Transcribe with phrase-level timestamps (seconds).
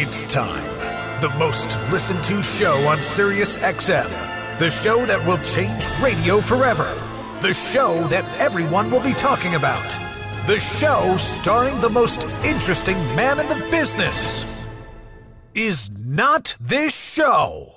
[0.00, 0.64] It's time.
[1.20, 4.08] The most listened to show on Sirius XM.
[4.60, 6.86] The show that will change radio forever.
[7.40, 9.90] The show that everyone will be talking about.
[10.46, 14.68] The show starring the most interesting man in the business.
[15.56, 17.74] Is not this show.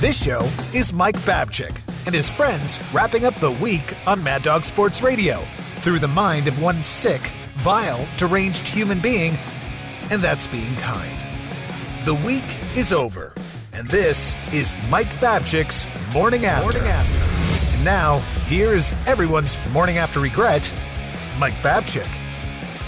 [0.00, 0.40] This show
[0.74, 5.44] is Mike Babchick and his friends wrapping up the week on Mad Dog Sports Radio
[5.76, 9.36] through the mind of one sick, vile, deranged human being,
[10.10, 11.25] and that's being kind.
[12.06, 12.44] The week
[12.76, 13.34] is over,
[13.72, 16.78] and this is Mike Babchick's Morning After.
[16.78, 17.74] Morning After.
[17.74, 20.72] And now, here is everyone's Morning After regret,
[21.40, 22.06] Mike Babchick.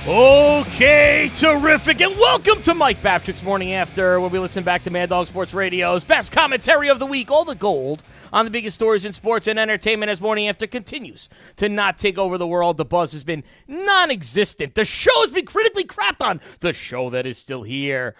[0.06, 5.08] Okay, terrific, and welcome to Mike Babchick's Morning After, where we listen back to Mad
[5.08, 9.04] Dog Sports Radio's best commentary of the week, all the gold on the biggest stories
[9.04, 12.76] in sports and entertainment as Morning After continues to not take over the world.
[12.76, 14.76] The buzz has been non existent.
[14.76, 16.40] The show has been critically crapped on.
[16.60, 18.14] The show that is still here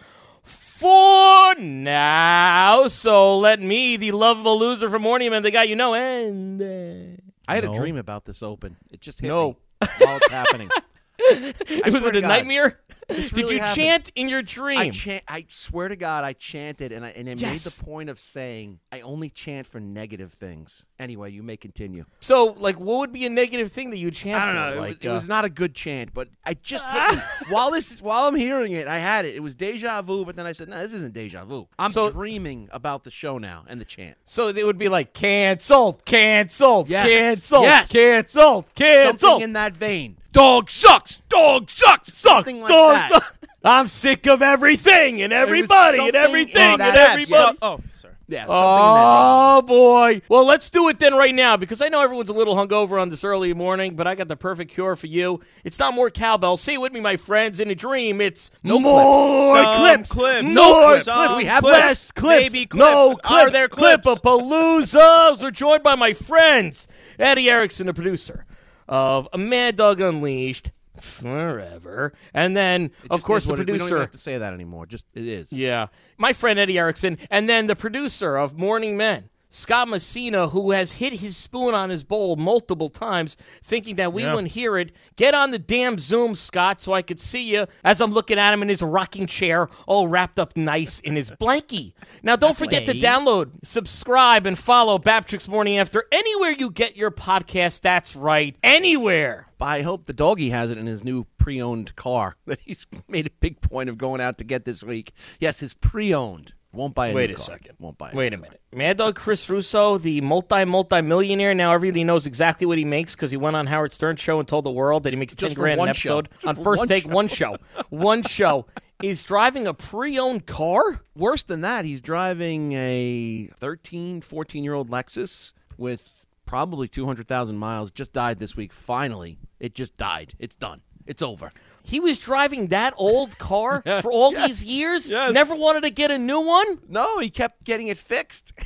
[0.79, 2.87] for now.
[2.89, 6.63] So let me, the lovable loser from Morning Man, the guy you know, and.
[6.63, 7.73] Uh, I had No.
[7.73, 8.77] a dream about this open.
[8.93, 9.57] It just hit No.
[9.81, 10.71] me while it's happening.
[11.19, 12.29] it was swear it a God.
[12.29, 12.79] nightmare?
[13.09, 13.77] This Did you happened.
[13.77, 14.79] chant in your dream?
[14.79, 15.25] I chant.
[15.27, 18.81] I swear to God, I chanted, and I and I made the point of saying
[18.93, 20.85] I only chant for negative things.
[21.01, 22.05] Anyway, you may continue.
[22.21, 24.43] so, like, what would be a negative thing that you chant?
[24.43, 24.61] I don't for?
[24.61, 24.77] know.
[24.77, 26.85] It, Like, was, it uh, was not a good chant, but I just
[27.49, 29.35] while this is while I'm hearing it, I had it.
[29.35, 31.67] It was deja vu, but then I said, "No, this isn't deja vu.
[31.79, 35.15] I'm So- dreaming about the show now and the chant." So it would be like
[35.15, 37.07] canceled, canceled, Yes.
[37.09, 37.91] canceled, Yes.
[37.91, 39.21] canceled, canceled.
[39.21, 40.19] Something in that vein.
[40.33, 41.21] Dog sucks.
[41.29, 42.15] Dog sucks.
[42.17, 43.11] Sucks, like dog that.
[43.13, 43.35] sucks.
[43.65, 47.35] I'm sick of everything and everybody and everything and everybody.
[47.49, 48.15] abs- Oh, sorry.
[48.31, 49.05] Yeah, something in that.
[49.05, 50.21] Oh boy!
[50.29, 53.09] Well, let's do it then right now because I know everyone's a little hungover on
[53.09, 55.41] this early morning, but I got the perfect cure for you.
[55.65, 56.59] It's not more cowbell.
[56.59, 57.59] Say it with me, my friends.
[57.59, 59.65] In a dream, it's No more clips.
[59.65, 60.09] Some clips.
[60.13, 60.43] clips.
[60.45, 61.05] No No clips.
[61.07, 61.37] clips.
[61.39, 62.13] We have Less clips.
[62.13, 62.53] clips.
[62.53, 63.19] Maybe No clips.
[63.25, 63.53] Are clips.
[63.53, 64.19] there Clip clips?
[64.19, 65.41] of Palooza.
[65.43, 66.87] We're joined by my friends
[67.19, 68.45] Eddie Erickson, the producer
[68.89, 73.79] of A Mad Dog Unleashed forever, and then It of course the what it- We
[73.79, 74.87] don't even have to say that anymore.
[74.87, 75.53] Just it is.
[75.53, 75.87] Yeah.
[76.17, 80.93] My friend Eddie Erickson, and then the producer of Morning Men, Scott Messina, who has
[80.93, 84.35] hit his spoon on his bowl multiple times, thinking that we Yeah.
[84.35, 84.93] wouldn't hear it.
[85.17, 88.53] Get on the damn Zoom, Scott, so I could see you as I'm looking at
[88.53, 91.95] him in his rocking chair, all wrapped up nice in his blankie.
[92.23, 97.11] Now, don't forget to download, subscribe, and follow Babchick's Morning After anywhere you get your
[97.11, 97.81] podcast.
[97.81, 99.47] That's right, anywhere.
[99.61, 103.31] I hope the doggy has it in his new pre-owned car that he's made a
[103.41, 105.13] big point of going out to get this week.
[105.41, 106.53] Yes, his pre-owned.
[106.73, 107.45] Won't buy a Wait a car.
[107.47, 107.77] second.
[107.79, 108.11] Won't buy.
[108.13, 108.61] Wait a minute.
[108.75, 111.55] Mad Dog Chris Russo, the multi multi millionaire.
[111.55, 114.47] Now everybody knows exactly what he makes because he went on Howard Stern's show and
[114.47, 116.89] told the world that he makes ten Just for grand an episode on first one
[116.89, 117.09] take show.
[117.11, 117.57] one show.
[117.89, 118.67] One show
[119.03, 121.01] is driving a pre-owned car.
[121.17, 127.91] Worse than that, he's driving a 13, 14 year old Lexus with probably 200,000 miles.
[127.91, 128.73] Just died this week.
[128.73, 130.35] Finally, it just died.
[130.39, 130.83] It's done.
[131.07, 131.51] It's over.
[131.89, 135.11] He was driving that old car Yes, for all yes, these years.
[135.11, 135.33] yes.
[135.33, 136.79] Never wanted to get a new one.
[136.89, 138.53] No, he kept getting it fixed.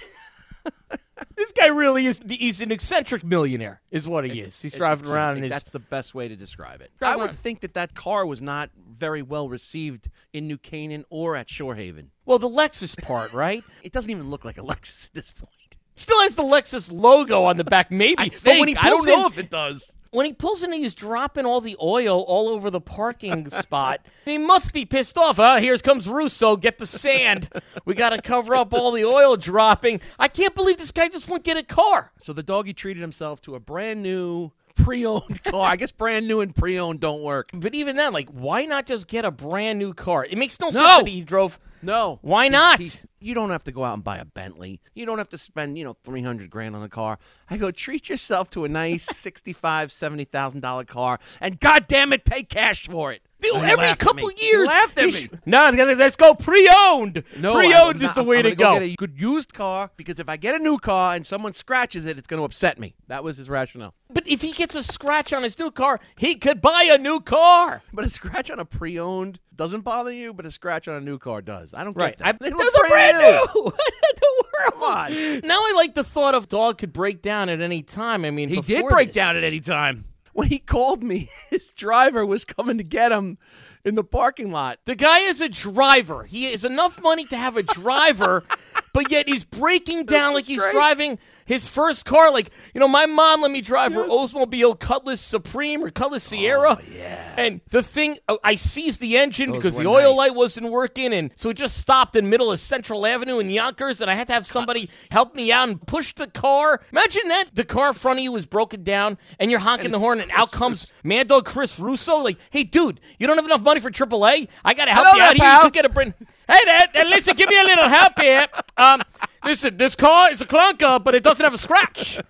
[1.36, 4.60] This guy really is—he's an eccentric millionaire, is what he is.
[4.60, 5.50] He's driving It's- around in his.
[5.50, 6.90] That's the best way to describe it.
[7.00, 11.04] I would around- think that that car was not very well received in New Canaan
[11.10, 12.06] or at Shorehaven.
[12.26, 13.62] well, the Lexus part, right?
[13.84, 15.76] It doesn't even look like a Lexus at this point.
[15.94, 18.16] Still has the Lexus logo on the back, maybe.
[18.18, 19.96] I but when he I don't pulls know in- if it does.
[20.12, 24.06] When he pulls in, he's dropping all the oil all over the parking spot.
[24.24, 25.36] He must be pissed off.
[25.36, 25.56] Huh?
[25.56, 26.56] Here comes Russo.
[26.56, 27.48] Get the sand.
[27.84, 30.00] We got to cover up all the oil dropping.
[30.16, 32.12] I can't believe this guy just won't get a car.
[32.18, 35.68] So the doggy treated himself to a brand new pre-owned car.
[35.70, 37.50] I guess brand new and pre-owned don't work.
[37.52, 40.24] But even then, like, why not just get a brand new car?
[40.24, 41.58] It makes no, sense that he drove.
[41.82, 42.18] No.
[42.22, 42.78] Why not?
[42.78, 44.80] he's- you don't have to go out and buy a Bentley.
[44.94, 47.18] You don't have to spend, you know, 300 grand on a car.
[47.50, 52.24] I go treat yourself to a nice 65, 70,000 dollar car and god damn it
[52.24, 53.22] pay cash for it.
[53.42, 54.34] Dude, And every laughed at couple me.
[54.40, 55.28] years, He laughed at me.
[55.46, 57.24] No, let's go pre-owned.
[57.38, 58.86] No, pre-owned is the way I'm to gonna go.
[58.86, 62.06] Get a good used car because if I get a new car and someone scratches
[62.06, 62.94] it, it's going to upset me.
[63.08, 63.94] That was his rationale.
[64.10, 67.20] But if he gets a scratch on his new car, he could buy a new
[67.20, 67.82] car.
[67.92, 71.18] But a scratch on a pre-owned doesn't bother you, but a scratch on a new
[71.18, 71.74] car does.
[71.74, 72.16] I don't Right.
[72.16, 72.40] get I, that.
[72.40, 73.62] They those look are brand new.
[73.72, 74.72] What the world?
[74.74, 75.40] Come on.
[75.46, 78.24] Now I like the thought of dog could break down at any time.
[78.24, 80.04] I mean, He did break this- down at any time.
[80.32, 83.38] When he called me, his driver was coming to get him
[83.84, 84.78] in the parking lot.
[84.84, 86.24] The guy is a driver.
[86.24, 88.44] He has enough money to have a driver,
[88.92, 90.72] but yet he's breaking down like he's great.
[90.72, 91.18] driving
[91.52, 95.84] his first car, like you know, my mom let me drive her Oldsmobile Cutlass Supreme
[95.84, 96.78] or Cutlass Sierra.
[96.80, 97.34] Oh, yeah.
[97.36, 100.30] And the thing, oh, I seized the engine Those because the oil nice.
[100.30, 103.50] light wasn't working, and so it just stopped in the middle of Central Avenue in
[103.50, 106.80] Yonkers, and I had to have somebody help me out and push the car.
[106.90, 109.94] Imagine that the car in front of you is broken down, and you're honking And
[109.94, 113.44] the horn, and Chris out comes Mando Chris Russo, like, "Hey, dude, you don't have
[113.44, 114.48] enough money for AAA?
[114.64, 115.56] I gotta help Hello you out there, here.
[115.56, 116.14] You could get a Brin.
[116.48, 118.46] Hey, Dad, listen, give me a little help here.
[118.76, 119.02] Um,
[119.44, 122.20] listen, this car is a clunker, but it doesn't have a scratch.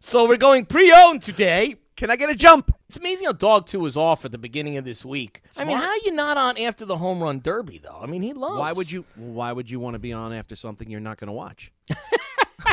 [0.00, 1.76] So we're going pre-owned today.
[1.96, 2.74] Can I get a jump?
[2.88, 5.42] It's amazing how Dog Two was off at the beginning of this week.
[5.56, 7.98] I mean, how are you not on after the home run derby though?
[8.00, 8.58] I mean, he loves.
[8.58, 9.04] Why would you?
[9.16, 11.72] Why would you want to be on after something you're not going to watch?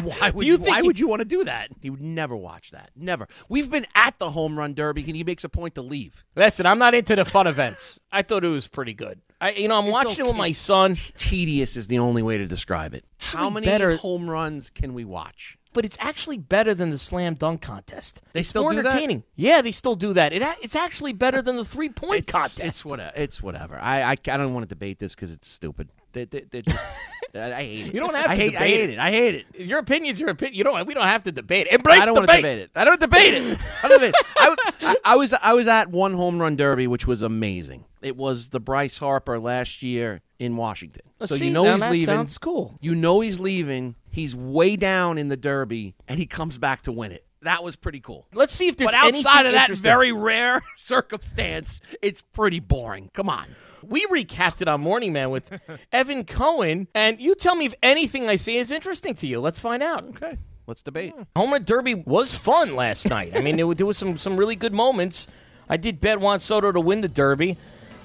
[0.04, 0.60] why would you you?
[0.60, 1.70] why he- would you want to do that?
[1.82, 2.92] He would never watch that.
[2.96, 3.28] Never.
[3.48, 6.24] We've been at the home run derby, and he makes a point to leave.
[6.36, 8.00] Listen, I'm not into the fun events.
[8.12, 9.22] I thought it was pretty good.
[9.44, 12.46] I, you know, I'm watching it with my son, Tedious is the only way to
[12.46, 13.04] describe it.
[13.18, 15.58] How many better- home runs can we watch?
[15.74, 18.22] but it's actually better than the slam dunk contest.
[18.32, 18.90] They it's still more do that?
[18.90, 19.24] entertaining.
[19.36, 20.32] Yeah, they still do that.
[20.32, 22.60] It, it's actually better than the three point contest.
[22.60, 23.12] it's whatever.
[23.16, 23.80] It's whatever.
[23.80, 25.90] I, I I don't want to debate this because it's stupid.
[26.14, 26.88] They, they, they're just.
[27.36, 27.94] I hate it.
[27.96, 28.56] You don't have I to hate.
[28.56, 29.00] I hate it.
[29.00, 29.60] I hate it.
[29.66, 30.56] your opinion's your opinion.
[30.58, 30.86] You don't.
[30.86, 31.68] We don't have to debate.
[31.68, 31.74] it.
[31.74, 32.28] Embrace I don't debate.
[32.28, 32.72] want to debate it.
[32.76, 33.60] I don't debate it.
[33.84, 34.26] I don't debate it.
[34.38, 37.86] I, I- I was I was at one home run derby, which was amazing.
[38.02, 41.04] It was the Bryce Harper last year in Washington.
[41.24, 42.06] so See, you know he's that leaving.
[42.06, 42.78] Sounds cool.
[42.82, 43.96] You know he's leaving.
[44.12, 47.26] He's way down in the derby, and he comes back to win it.
[47.42, 48.28] That was pretty cool.
[48.34, 53.10] Let's see if there's But outside of that very rare circumstance, it's pretty boring.
[53.14, 53.48] Come on.
[53.88, 55.60] We recapped it on Morning Man with
[55.92, 59.40] Evan Cohen, and you tell me if anything I say is interesting to you.
[59.40, 60.06] Let's find out.
[60.06, 60.38] Okay,
[60.68, 61.14] let's debate.
[61.36, 63.36] Home Run Derby was fun last night.
[63.36, 65.28] I mean, there, there was some some really good moments.
[65.70, 67.58] I did bet Juan Soto to win the Derby,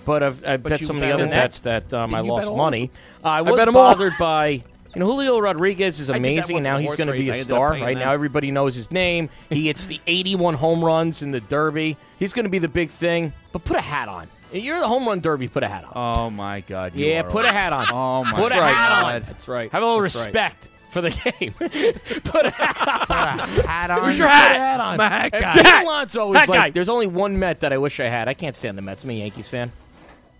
[0.05, 2.91] but I've, I bet some of the other bets that um, I lost money.
[3.23, 3.73] Uh, I was all.
[3.73, 4.65] bothered by.
[4.97, 7.73] Know, Julio Rodriguez is amazing, and now he's going to be a star.
[7.73, 8.05] Right that.
[8.05, 9.29] now, everybody knows his name.
[9.49, 11.97] He hits the 81 home runs in the Derby.
[12.19, 13.33] He's going to be the big thing.
[13.53, 14.29] But put a hat on.
[14.53, 15.49] You're the home run Derby.
[15.49, 15.93] Put a hat on.
[15.95, 16.95] Oh my God!
[16.95, 17.87] you Yeah, are put a hat on.
[17.91, 18.71] Oh my Put a God!
[18.71, 19.23] hat on.
[19.23, 19.71] That's right.
[19.73, 20.25] Have a little That's right.
[20.27, 21.53] respect for the game.
[22.25, 23.39] put a hat on.
[23.67, 24.03] hat on.
[24.03, 24.57] Where's your Put a hat?
[24.57, 24.97] hat on.
[24.97, 25.53] My hat guy.
[25.55, 25.85] Pete Hat.
[25.85, 26.71] Alonso is Hat like, guy.
[26.71, 28.27] there's only one Met that I wish I had.
[28.29, 29.05] I can't stand the Mets.
[29.05, 29.71] I'm a Yankees fan.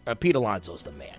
[0.07, 1.15] Uh, Pete Alonso's the man.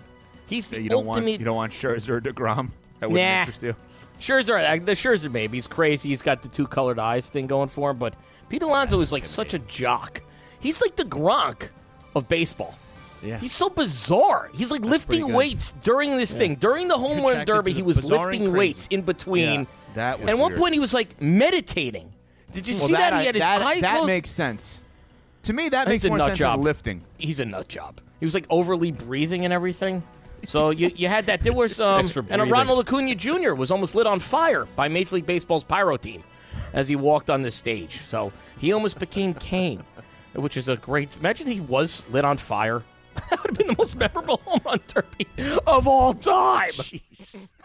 [0.48, 2.70] He's the You don't want you don't want Scherzer or Degrom.
[2.98, 3.40] That wouldn't Nah.
[3.42, 3.76] interest you.
[4.18, 6.08] Scherzer, uh, the Scherzer baby, he's crazy.
[6.08, 7.98] He's got the two colored eyes thing going for him.
[7.98, 8.14] But
[8.48, 10.20] Pete Alonso is like such a jock.
[10.58, 11.68] He's like the Gronk
[12.16, 12.74] of baseball.
[13.22, 13.38] Yeah.
[13.38, 14.50] He's so bizarre.
[14.54, 16.54] He's like pretty lifting weights during this thing.
[16.54, 19.60] During the home run derby, he was lifting weights in between.
[19.60, 19.64] Yeah,
[19.94, 22.12] that was and at one point, he was like meditating.
[22.52, 23.12] Did you Well, see that?
[23.12, 24.06] I- He had his that, eyes that closed.
[24.06, 24.84] makes sense.
[25.44, 26.58] To me, that That's makes a more nut sense job.
[26.58, 27.02] than lifting.
[27.18, 28.00] He's a nut job.
[28.18, 30.02] He was like overly breathing and everything.
[30.44, 31.42] So you, you had that.
[31.42, 32.48] There was um, and a breathing.
[32.50, 33.54] Ronald Acuna Jr.
[33.54, 36.22] was almost lit on fire by Major League Baseball's pyro team
[36.72, 38.00] as he walked on the stage.
[38.02, 39.82] So he almost became Kane,
[40.34, 41.16] which is a great.
[41.18, 42.82] Imagine he was lit on fire.
[43.30, 45.26] That would have been the most memorable home run derby
[45.66, 46.70] of all time.
[46.70, 47.50] Jeez.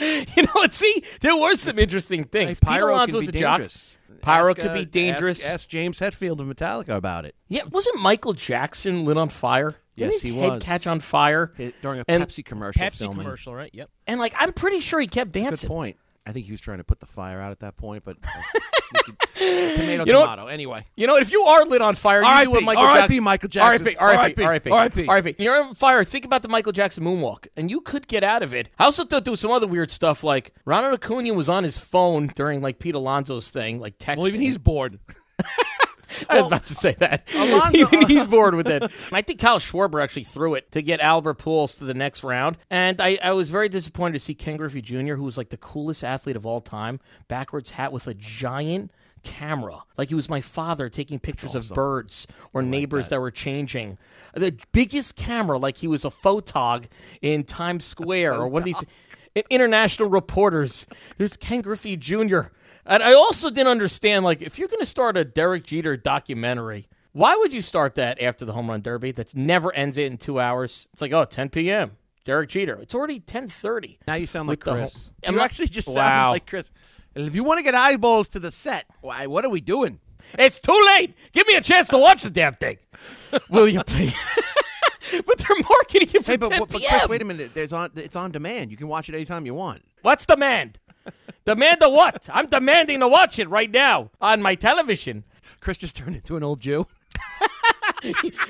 [0.00, 2.58] You know, and see, there were some interesting things.
[2.60, 3.56] Hey, Pyro can Alonso's be a jock.
[3.58, 3.94] dangerous.
[4.22, 5.40] Pyro Ask, could uh, be dangerous.
[5.42, 9.70] Ask, ask James Hetfield of Metallica about it Yeah, wasn't Michael Jackson lit on fire?
[9.70, 10.62] Didn't Yes, his he head was.
[10.62, 11.52] catch on fire?
[11.56, 13.18] Hit- during a And Pepsi commercial Pepsi filming.
[13.18, 13.70] commercial, right?
[13.74, 13.90] Yep.
[14.06, 15.68] And like, I'm pretty sure he kept Good dancing.
[15.68, 15.96] Good point.
[16.30, 19.00] I think he was trying to put the fire out at that point, but uh,
[19.04, 20.26] could- tomato, You know what?
[20.36, 20.46] tomato.
[20.46, 23.00] Anyway, You know, if you are lit on fire, you do R.I.P., what Michael R.I.P.
[23.08, 23.24] Jackson.
[23.24, 23.86] Michael Jackson.
[23.86, 23.96] R.I.P.
[23.98, 24.42] R.I.P.
[24.44, 24.70] R.I.P.
[24.70, 24.70] R.I.P.
[24.70, 25.06] R.I.P.
[25.08, 25.34] R.I.P.
[25.42, 26.04] You're on fire.
[26.04, 28.68] Think about the Michael Jackson moonwalk, and you could get out of it.
[28.78, 31.78] I also thought there was some other weird stuff, like Ronald Acuna was on his
[31.78, 34.18] phone during like Pete Alonso's thing, like texting.
[34.18, 34.98] well, even he's bored.
[36.28, 37.26] I was well, about to say that.
[37.34, 38.82] Alonso- even he's bored with it.
[39.12, 42.58] I think Kyle Schwarber actually threw it to get Albert Pujols to the next round,
[42.70, 45.56] and I, I was very disappointed to see Ken Griffey Jr., who was like the
[45.56, 48.90] coolest athlete of all time, backwards hat with a giant
[49.22, 49.82] camera.
[49.96, 53.20] Like he was my father taking pictures of birds or neighbors that.
[53.20, 53.98] were changing.
[54.34, 56.84] The biggest camera, like he was a photog
[57.20, 58.82] in Times Square or one of these
[59.48, 60.86] international reporters.
[61.16, 62.42] There's Ken Griffey Jr.
[62.86, 66.88] And I also didn't understand, like, if you're going to start a Derek Jeter documentary,
[67.12, 69.12] why would you start that after the home run derby?
[69.12, 70.88] That never ends it in two hours.
[70.92, 71.92] It's like, oh, 10 p.m.
[72.24, 72.74] Derek Jeter.
[72.76, 73.98] It's already 10:30.
[74.06, 75.10] Now you sound like With the whole- Chris.
[75.26, 75.94] I'm you actually just Wow.
[75.94, 76.70] sound like Chris.
[77.14, 79.26] And if you want to get eyeballs to the set, why?
[79.26, 79.98] What are we doing?
[80.38, 81.14] It's too late.
[81.32, 82.76] Give me a chance to watch the damn thing.
[83.48, 84.14] Will you please?
[85.26, 86.90] but they're marketing it for Hey, but, 10 but, but p.m.
[86.90, 87.52] Chris, wait a minute.
[87.54, 87.90] There's on.
[87.96, 88.70] It's on demand.
[88.70, 89.82] You can watch it anytime you want.
[90.02, 90.78] What's demand?
[91.44, 92.28] Demand of what?
[92.32, 95.24] I'm demanding to watch it right now on my television.
[95.60, 96.86] Chris just turned into an old Jew.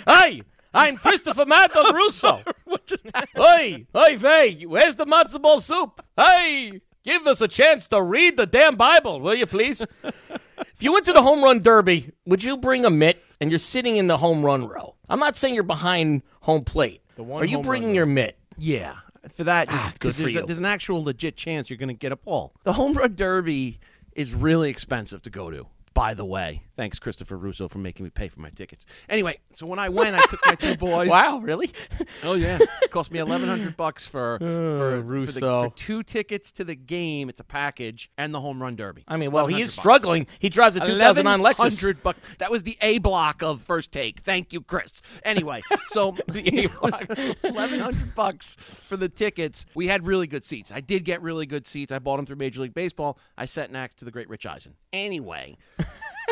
[0.06, 0.42] Hey,
[0.72, 2.42] I'm Christopher Mando Russo.
[2.64, 3.28] what just happened?
[3.34, 6.00] Hey, hey, hey, where's the matzo ball soup?
[6.16, 9.80] Hey, Give us a chance to read the damn Bible, will you please?
[10.04, 13.58] if you went to the home run derby, would you bring a mitt and you're
[13.58, 14.94] sitting in the home run row?
[15.08, 17.00] I'm not saying you're behind home plate.
[17.16, 18.36] one Are you bringing your mitt?
[18.58, 18.96] Yeah.
[19.28, 22.10] For that, Ah, because there's, a- there's an actual legit chance you're going to get
[22.12, 22.54] a ball.
[22.64, 23.78] The home run derby
[24.14, 25.66] is really expensive to go to.
[25.92, 28.86] By the way, thanks Christopher Russo for making me pay for my tickets.
[29.08, 31.08] Anyway, so when I went, I took my two boys.
[31.08, 31.70] Wow, really?
[32.22, 35.62] Oh yeah, it cost me eleven hundred bucks for uh, for, for, the, Russo.
[35.70, 37.28] for two tickets to the game.
[37.28, 39.04] It's a package and the home run derby.
[39.08, 39.82] I mean, well, he is bucks.
[39.82, 40.26] struggling.
[40.38, 41.58] He drives a 2009 Lexus.
[41.58, 42.18] 1100 bucks.
[42.38, 44.20] That was the A block of first take.
[44.20, 45.00] Thank you, Chris.
[45.24, 47.18] Anyway, so The A block.
[47.42, 49.64] eleven hundred bucks for the tickets.
[49.74, 50.70] We had really good seats.
[50.70, 51.90] I did get really good seats.
[51.90, 53.18] I bought them through Major League Baseball.
[53.36, 54.74] I sat next to the great Rich Eisen.
[54.92, 55.56] Anyway.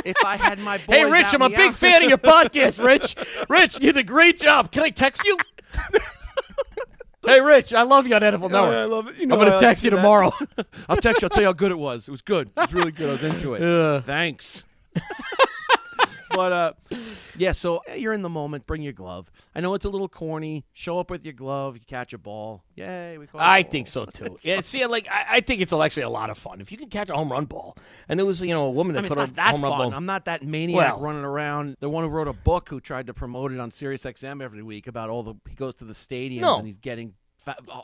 [0.04, 2.18] If I had my boys Hey, Rich, out I'm a big outfield- fan of your
[2.18, 3.16] podcast, Rich.
[3.49, 4.71] Rich, you did a great job.
[4.71, 5.37] Can I text you?
[7.26, 8.75] hey, Rich, I love you on NFL oh, Network.
[8.75, 9.16] I love it.
[9.16, 9.97] You I'm going to text you that.
[9.97, 10.33] tomorrow.
[10.88, 11.26] I'll text you.
[11.26, 12.09] I'll tell you how good it was.
[12.09, 12.49] It was good.
[12.57, 13.09] It was really good.
[13.09, 13.62] I was into it.
[13.97, 14.02] Ugh.
[14.02, 14.66] Thanks.
[16.38, 16.73] But uh,
[17.37, 17.50] yeah.
[17.50, 18.64] So uh, you're in the moment.
[18.64, 19.28] Bring your glove.
[19.57, 20.64] I know it's a little corny.
[20.73, 21.75] Show up with your glove.
[21.76, 22.62] You catch a ball.
[22.76, 23.18] Yay!
[23.18, 24.37] We caught I think so too.
[24.45, 26.88] Yeah, see, like I, I think it's actually a lot of fun if you can
[26.88, 27.76] catch a home run ball.
[28.09, 29.50] And there was, you know, a woman that I mean, it's put not a that
[29.50, 29.78] home run fun.
[29.90, 29.95] ball.
[29.95, 31.76] I'm not that maniac Well- running around.
[31.80, 34.62] The one who wrote a book who tried to promote it on Sirius XM every
[34.62, 36.59] week about all the he goes to the stadiums No.
[36.59, 37.14] and he's getting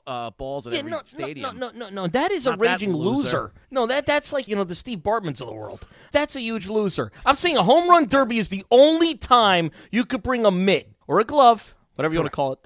[0.06, 1.58] uh, balls at Yeah, every no, stadium.
[1.58, 2.06] no, no, no, no.
[2.06, 3.16] That is a Not that raging loser.
[3.22, 3.52] loser.
[3.70, 5.86] No, that that's like you know the Steve Bartmans of the world.
[6.12, 7.12] That's a huge loser.
[7.26, 10.90] I'm saying a home run derby is the only time you could bring a mitt
[11.06, 12.58] or a glove, whatever you want to call it,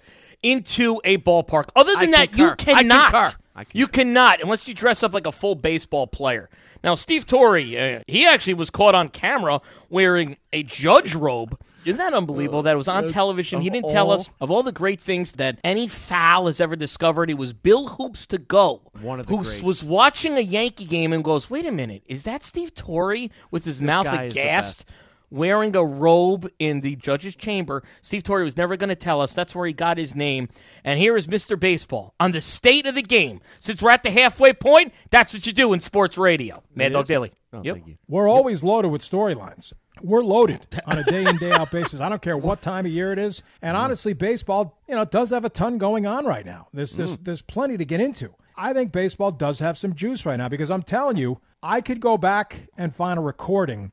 [0.43, 1.71] into a ballpark.
[1.75, 2.73] Other than I that, you concur.
[2.73, 3.37] I cannot.
[3.73, 6.49] You cannot unless you dress up like a full baseball player.
[6.85, 11.59] Now, Steve Torre, uh, he actually was caught on camera wearing a judge robe.
[11.85, 13.61] Isn't that unbelievable that it was on television?
[13.63, 16.77] He didn't tell all- us of all the great things that any foul has ever
[16.77, 17.31] discovered.
[17.31, 19.63] It was Bill Hoops to go, One of the who greats.
[19.63, 23.65] was watching a Yankee game and goes, "Wait a minute, is that Steve Torre with
[23.65, 24.93] his mouth guy is the aghast?" best.
[25.31, 27.83] Wearing a robe in the judge's chamber.
[28.01, 29.35] Steve Torre was never going to tell us.
[29.35, 30.49] That's where he got his name.
[30.85, 31.61] And here is Mr.
[31.61, 33.43] Baseball on the state of the game.
[33.59, 36.63] Since we're at the halfway point, that's what you do in sports radio.
[36.75, 37.09] Mad Dog is?
[37.09, 37.33] Daily.
[37.53, 37.75] Oh, Yep.
[37.77, 37.99] thank you.
[38.09, 39.75] We're always loaded with storylines.
[40.02, 42.00] We're loaded on a day in day out basis.
[42.00, 43.43] I don't care what time of year it is.
[43.62, 43.85] And mm-hmm.
[43.85, 46.69] honestly, baseball, you know, does have a ton going on right now.
[46.73, 47.25] There's there's, mm-hmm.
[47.25, 48.35] there's plenty to get into.
[48.57, 52.00] I think baseball does have some juice right now because I'm telling you, I could
[52.00, 53.93] go back and find a recording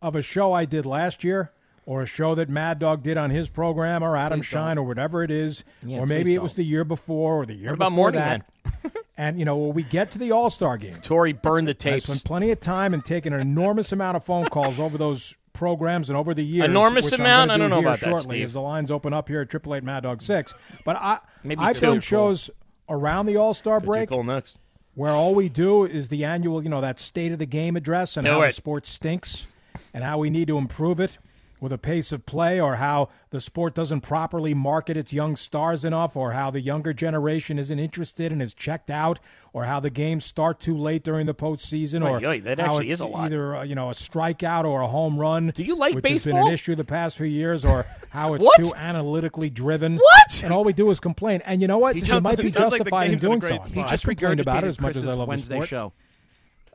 [0.00, 1.52] of a show I did last year
[1.86, 5.22] or a show that Mad Dog did on his program or Adam Schein or whatever
[5.22, 6.56] it is, or maybe it was don't.
[6.58, 8.92] the year before or the year What about before Morning that.
[9.16, 11.74] and you know, when we get to the All Star game, Torre burned the I
[11.74, 12.04] tapes.
[12.04, 16.08] spent plenty of time and taken an enormous amount of phone calls over those programs
[16.08, 16.64] and over the years.
[16.64, 17.50] Enormous amount?
[17.50, 18.44] gonna I don't know about that, shortly Steve.
[18.46, 20.54] As the lines open up here at Triple Eight Mad Dog Six,
[20.84, 22.50] but I Maybe I've done shows
[22.88, 24.58] around the All Star break Cool next.
[24.94, 28.16] where all we do is the annual, you know, that state of the game address
[28.16, 28.46] and Do how it.
[28.48, 29.46] the sport stinks
[29.94, 31.18] and how we need to improve it
[31.62, 35.84] with a pace of play or how the sport doesn't properly market its young stars
[35.84, 39.20] enough or how the younger generation isn't interested and is checked out
[39.52, 42.64] or how the games start too late during the postseason or Oy, oy, that how
[42.72, 43.26] actually it's is a lot.
[43.26, 46.24] either uh, you know a strikeout or a home run Do you like which has
[46.24, 50.42] been an issue the past few years or how it's too analytically driven What?
[50.42, 52.50] and all we do is complain and you know what He he, might be he
[52.50, 53.76] sounds like justified in game's in a doing great so I spot.
[53.76, 55.68] mean, He just complained about it as much as I love Wednesday the sport.
[55.68, 55.92] show.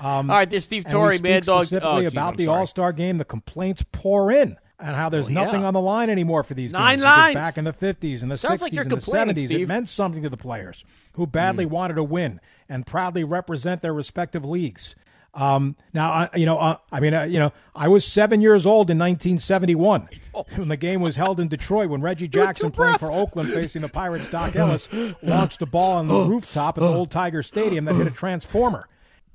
[0.00, 1.64] All right, there's Steve Torre, Mad Dog.
[1.66, 2.46] specifically oh, geez, about I'm the.
[2.48, 3.18] All Star game.
[3.18, 5.66] The complaints pour in, and how there's Oh, nothing yeah.
[5.68, 7.04] on the line anymore for these Nine games.
[7.04, 7.34] Lines.
[7.34, 9.60] Back in the 50s and the Sounds 60s like and the 70s, Steve.
[9.62, 11.70] it meant something to the players who badly Hmm.
[11.72, 14.94] wanted to win and proudly represent their respective leagues.
[15.32, 18.66] Um, now, uh, you know, uh, I mean, uh, you know, I was seven years
[18.66, 20.08] old in 1971
[20.56, 23.88] when the game was held in Detroit when Reggie Jackson, playing for Oakland, facing the
[23.88, 24.88] Pirates, Dock Ellis,
[25.22, 28.88] launched a ball on the rooftop at the old Tiger Stadium that hit a transformer.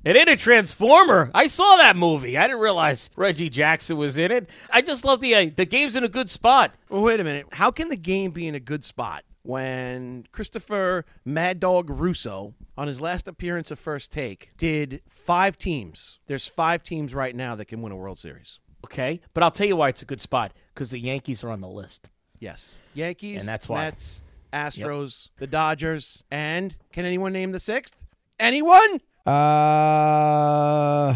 [0.06, 1.32] It ain't a Transformer.
[1.34, 2.38] I saw that movie.
[2.38, 4.48] I didn't realize Reggie Jackson was in it.
[4.70, 6.76] I just love the uh, the game's in a good spot.
[6.88, 7.46] Well, wait a minute.
[7.50, 12.86] How can the game be in a good spot when Christopher Mad Dog Russo, on
[12.86, 16.20] his last appearance of First Take, did five teams?
[16.28, 18.60] There's five teams right now that can win a World Series.
[18.84, 21.60] Okay, but I'll tell you why it's a good spot because the Yankees are on
[21.60, 22.10] the list.
[22.38, 22.78] Yes.
[22.94, 23.86] Yankees, And that's why.
[23.86, 24.22] Mets,
[24.52, 28.04] Astros, the Dodgers, and can anyone name the sixth?
[28.38, 29.00] Anyone?
[29.26, 31.14] Uh,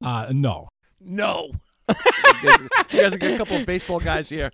[0.04, 0.68] uh no.
[1.00, 1.52] No.
[1.88, 4.50] you guys are a couple of baseball guys here.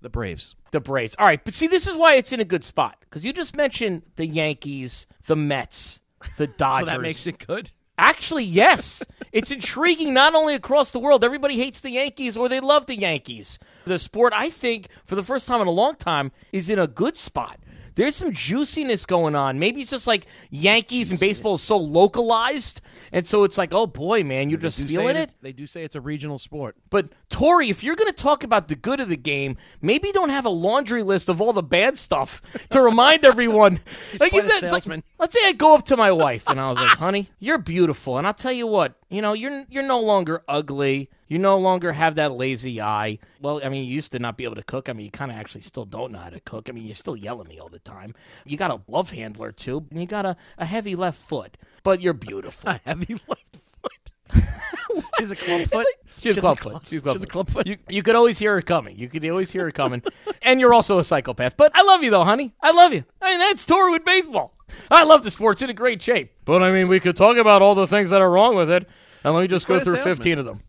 [0.00, 0.56] The Braves.
[0.70, 1.14] The Braves.
[1.18, 3.54] All right, but see, this is why it's in a good spot because you just
[3.54, 6.00] mentioned the Yankees, the Mets,
[6.36, 6.80] the Dodgers.
[6.86, 7.70] So that makes it good.
[7.98, 9.04] Actually, yes.
[9.30, 11.22] it's intriguing not only across the world.
[11.22, 13.58] Everybody hates the Yankees or they love the Yankees.
[13.84, 16.86] The sport, I think, for the first time in a long time, is in a
[16.86, 17.58] good spot.
[17.94, 19.58] There's some juiciness going on.
[19.58, 22.80] Maybe it's just like Yankees and baseball is so localized,
[23.12, 25.34] and so it's like, oh boy, man, you're just They say feeling it.
[25.42, 26.76] They do say it's a regional sport.
[26.90, 30.30] But Torre, if you're going to talk about the good of the game, maybe don't
[30.30, 33.80] have a laundry list of all the bad stuff to remind everyone.
[34.18, 36.78] quite a it's like- let's say I go up to my wife and I was
[36.78, 40.42] like, "Honey, you're beautiful," and I'll tell you what, you know, you're you're no longer
[40.48, 41.10] ugly.
[41.26, 43.18] You no longer have that lazy eye.
[43.40, 44.88] Well, I mean, you used to not be able to cook.
[44.88, 46.68] I mean, you kind of actually still don't know how to cook.
[46.68, 48.14] I mean, you're still yell at me all the time.
[48.44, 52.00] You got a love handler too, and you got a, a heavy left foot, but
[52.00, 52.70] you're beautiful.
[52.70, 54.42] A heavy left foot.
[55.18, 55.86] She's a club foot.
[56.20, 56.82] She's a club foot.
[56.86, 57.32] She's club She's a foot.
[57.32, 57.66] club foot.
[57.66, 58.98] You, you could always hear her coming.
[58.98, 60.02] You could always hear her coming.
[60.42, 61.56] and you're also a psychopath.
[61.56, 62.52] But I love you, though, honey.
[62.60, 63.04] I love you.
[63.20, 64.54] I mean, that's Torre with baseball.
[64.90, 66.32] I love the sports in a great shape.
[66.44, 68.88] But I mean, we could talk about all the things that are wrong with it.
[69.24, 70.16] And let me just go through salesman.
[70.16, 70.62] 15 of them.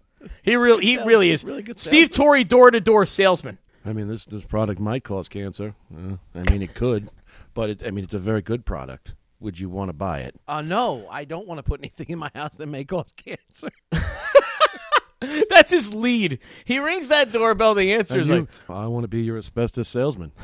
[0.43, 1.43] He really, he really is.
[1.43, 3.57] Really good Steve Torre, door to door salesman.
[3.85, 5.73] I mean, this this product might cause cancer.
[5.91, 7.09] Uh, I mean, it could,
[7.53, 9.15] but it, I mean, it's a very good product.
[9.41, 10.35] Would you want to buy it?
[10.47, 13.71] Uh, no, I don't want to put anything in my house that may cause cancer.
[15.49, 16.39] That's his lead.
[16.63, 17.75] He rings that doorbell.
[17.75, 20.31] The answer is like, I want to be your asbestos salesman.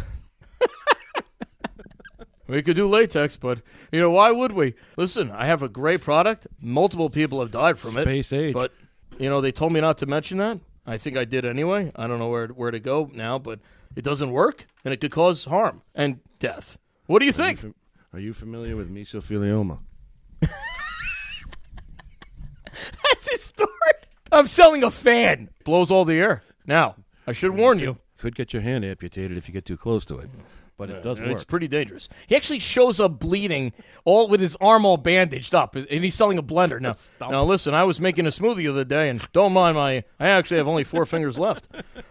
[2.48, 3.60] We could do latex, but
[3.92, 4.74] you know why would we?
[4.96, 6.48] Listen, I have a great product.
[6.62, 8.38] Multiple people have died from Space it.
[8.38, 8.54] age.
[8.54, 8.72] But
[9.20, 10.60] you know they told me not to mention that.
[10.86, 11.92] I think I did anyway.
[11.96, 13.60] I don't know where where to go now, but
[13.98, 16.78] it doesn't work, and it could cause harm and death.
[17.08, 17.76] What do you Are you, think?
[18.12, 19.80] Fam- are you familiar with mesothelioma?
[23.12, 23.70] That's his story.
[24.32, 25.50] I'm selling a fan.
[25.64, 26.44] Blows all the air.
[26.66, 26.96] Now
[27.26, 27.98] I should warn you.
[28.18, 30.28] Could get your hand amputated if you get too close to it,
[30.76, 31.30] but it does work.
[31.30, 32.10] It's pretty dangerous.
[32.26, 33.74] He actually shows up bleeding,
[34.06, 36.82] all with his arm all bandaged up, and he's selling a blender.
[36.82, 37.32] Now, Stump.
[37.32, 40.04] now listen, I was making a smoothie the other day, and don't mind my.
[40.20, 41.68] I actually have only four fingers left.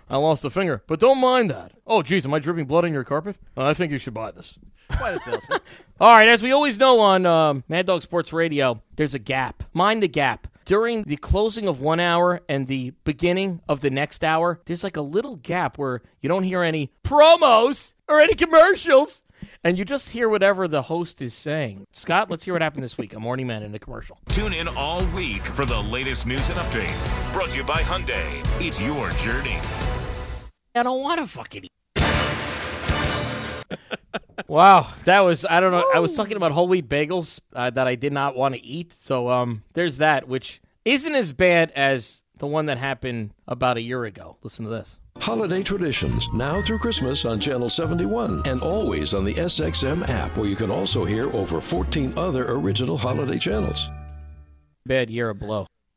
[0.08, 1.72] I lost a finger, but don't mind that.
[1.88, 3.36] Oh, geez, am I dripping blood on your carpet?
[3.56, 4.60] Uh, I think you should buy this.
[4.90, 5.60] Quite a salesman.
[6.00, 9.62] All right, as we always know on um, Mad Dog Sports Radio, there's a gap.
[9.72, 10.46] Mind the gap.
[10.66, 14.96] During the closing of one hour and the beginning of the next hour, there's like
[14.96, 19.22] a little gap where you don't hear any promos or any commercials,
[19.62, 21.84] and you just hear whatever the host is saying.
[21.92, 24.18] Scott, let's hear what happened this week on Morning Man in the commercial.
[24.28, 27.32] Tune in all week for the latest news and updates.
[27.32, 28.26] Brought to you by Hyundai.
[28.60, 29.58] It's your journey.
[30.74, 31.70] I don't want to fucking eat.
[34.46, 35.84] wow, that was I don't know.
[35.94, 38.92] I was talking about whole wheat bagels uh, that I did not want to eat.
[38.98, 43.80] So um, there's that, which isn't as bad as the one that happened about a
[43.80, 44.36] year ago.
[44.42, 45.00] Listen to this.
[45.18, 50.46] Holiday Traditions, now through Christmas on Channel 71 and always on the SXM app where
[50.46, 53.88] you can also hear over 14 other original holiday channels.
[54.84, 55.66] Bad year of blow.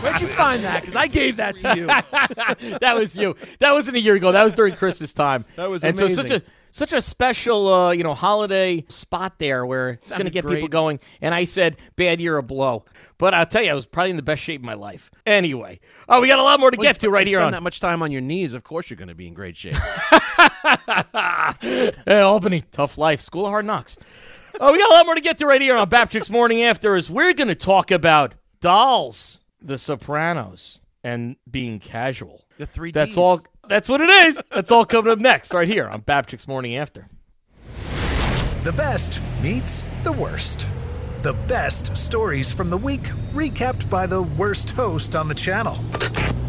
[0.00, 0.80] Where'd you find that?
[0.80, 1.86] Because I gave that to you.
[2.78, 3.36] that was you.
[3.60, 4.32] That wasn't a year ago.
[4.32, 5.44] That was during Christmas time.
[5.56, 9.64] That was and so such a such a special uh, you know holiday spot there
[9.64, 11.00] where it's going to Sounded get people going.
[11.20, 12.84] And I said bad year of blow,
[13.18, 15.10] but I'll tell you, I was probably in the best shape of my life.
[15.26, 17.40] Anyway, oh, we got a lot more to Well, get you to right spend here
[17.40, 18.54] on that much time on your knees.
[18.54, 19.74] Of course, you're going to be in great shape.
[22.06, 23.96] Hey, Albany, tough life, school of hard knocks.
[24.60, 26.94] Oh, we got a lot more to get to right here on Babchick's Morning After.
[26.94, 32.44] As we're going to talk about dolls, The Sopranos, and being casual.
[32.58, 33.40] The three That's all.
[33.66, 34.42] That's what it is.
[34.52, 37.08] That's all coming up next, right here on Babchick's Morning After.
[38.62, 40.68] The best meets the worst.
[41.22, 45.76] The best stories from the week, recapped by the worst host on the channel.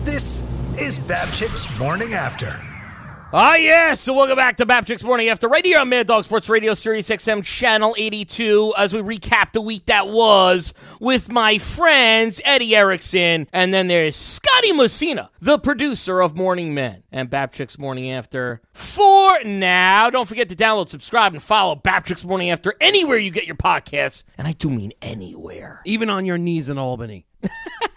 [0.03, 0.41] This
[0.77, 2.74] is Babchick's Morning After.
[3.33, 4.01] Ah, yes.
[4.01, 7.09] So welcome back to Babchick's Morning After, right here on Mad Dog Sports Radio, Sirius
[7.09, 13.47] XM Channel 82, as we recap the week that was with my friends Eddie Erickson,
[13.51, 18.61] and then there's Scotty Messina, the producer of Morning Men and Babchick's Morning After.
[18.73, 23.47] For now, don't forget to download, subscribe, and follow Babchick's Morning After anywhere you get
[23.47, 25.81] your podcasts, and I do mean anywhere.
[25.83, 27.25] Even on your knees in Albany.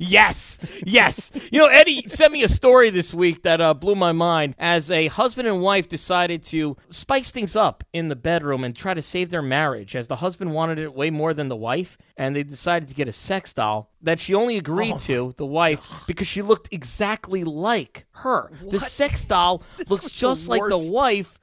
[0.00, 1.30] Yes, yes.
[1.50, 4.54] You know, Eddie sent me a story this week that uh, blew my mind.
[4.58, 8.94] As a husband and wife decided to spice things up in the bedroom and try
[8.94, 12.34] to save their marriage, as the husband wanted it way more than the wife, and
[12.34, 16.26] they decided to get a sex doll that she only agreed to, the wife, because
[16.26, 18.50] she looked exactly like her.
[18.68, 21.38] The sex doll looks was the just like the wife.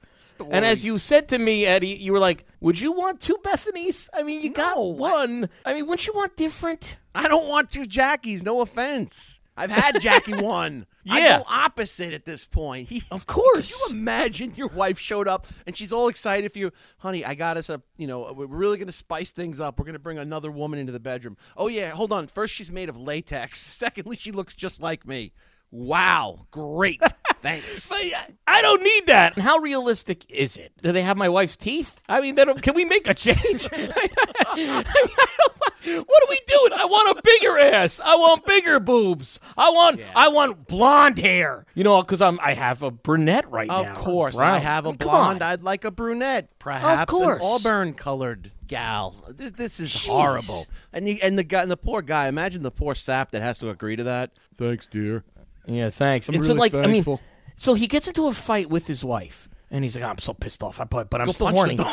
[0.50, 4.08] And as you said to me, Eddie, you were like, "Would you want two Bethanies?
[4.14, 5.48] I mean, you got No, one.
[5.64, 8.42] I mean, wouldn't you want different?" I don't want two Jackies.
[8.42, 9.40] No offense.
[9.56, 10.86] I've had Jackie one.
[11.08, 11.38] I Yeah.
[11.38, 12.88] go opposite at this point.
[12.88, 13.82] He, Of course.
[13.84, 17.24] Could you imagine your wife showed up and she's all excited for you, honey?
[17.24, 19.78] I got us a, you know, we're really going to spice things up.
[19.78, 21.36] We're going to bring another woman into the bedroom.
[21.56, 22.26] Oh yeah, hold on.
[22.26, 23.60] First, she's made of latex.
[23.64, 25.32] Secondly, she looks just like me.
[25.76, 27.02] Wow, great.
[27.40, 27.88] Thanks.
[27.90, 29.34] But I- I don't need that.
[29.34, 30.70] And how realistic is it?
[30.82, 32.00] Do they have my wife's teeth?
[32.08, 33.68] I mean, they don't, can we make a change?
[33.72, 33.76] I
[34.54, 34.84] mean, I
[35.84, 36.72] what are we doing?
[36.72, 38.00] I want a bigger ass.
[38.02, 39.40] I want bigger boobs.
[39.56, 41.66] I want I want blonde hair.
[41.74, 43.80] You know, because I'm I have a brunette right now.
[43.82, 45.42] Of course, I have a Come blonde.
[45.42, 47.40] I'd like a brunette, perhaps course.
[47.42, 49.24] an auburn-colored gal.
[49.28, 50.66] This, this is horrible.
[50.92, 52.28] And you, and the guy, and the poor guy.
[52.28, 54.30] Imagine the poor sap that has to agree to that.
[54.56, 55.24] Thanks, dear.
[55.66, 56.28] Yeah, thanks.
[56.28, 57.04] I'm and so, really like, I mean,
[57.56, 60.62] so he gets into a fight with his wife, and he's like, "I'm so pissed
[60.62, 61.78] off, I but, but I'm Go still horny."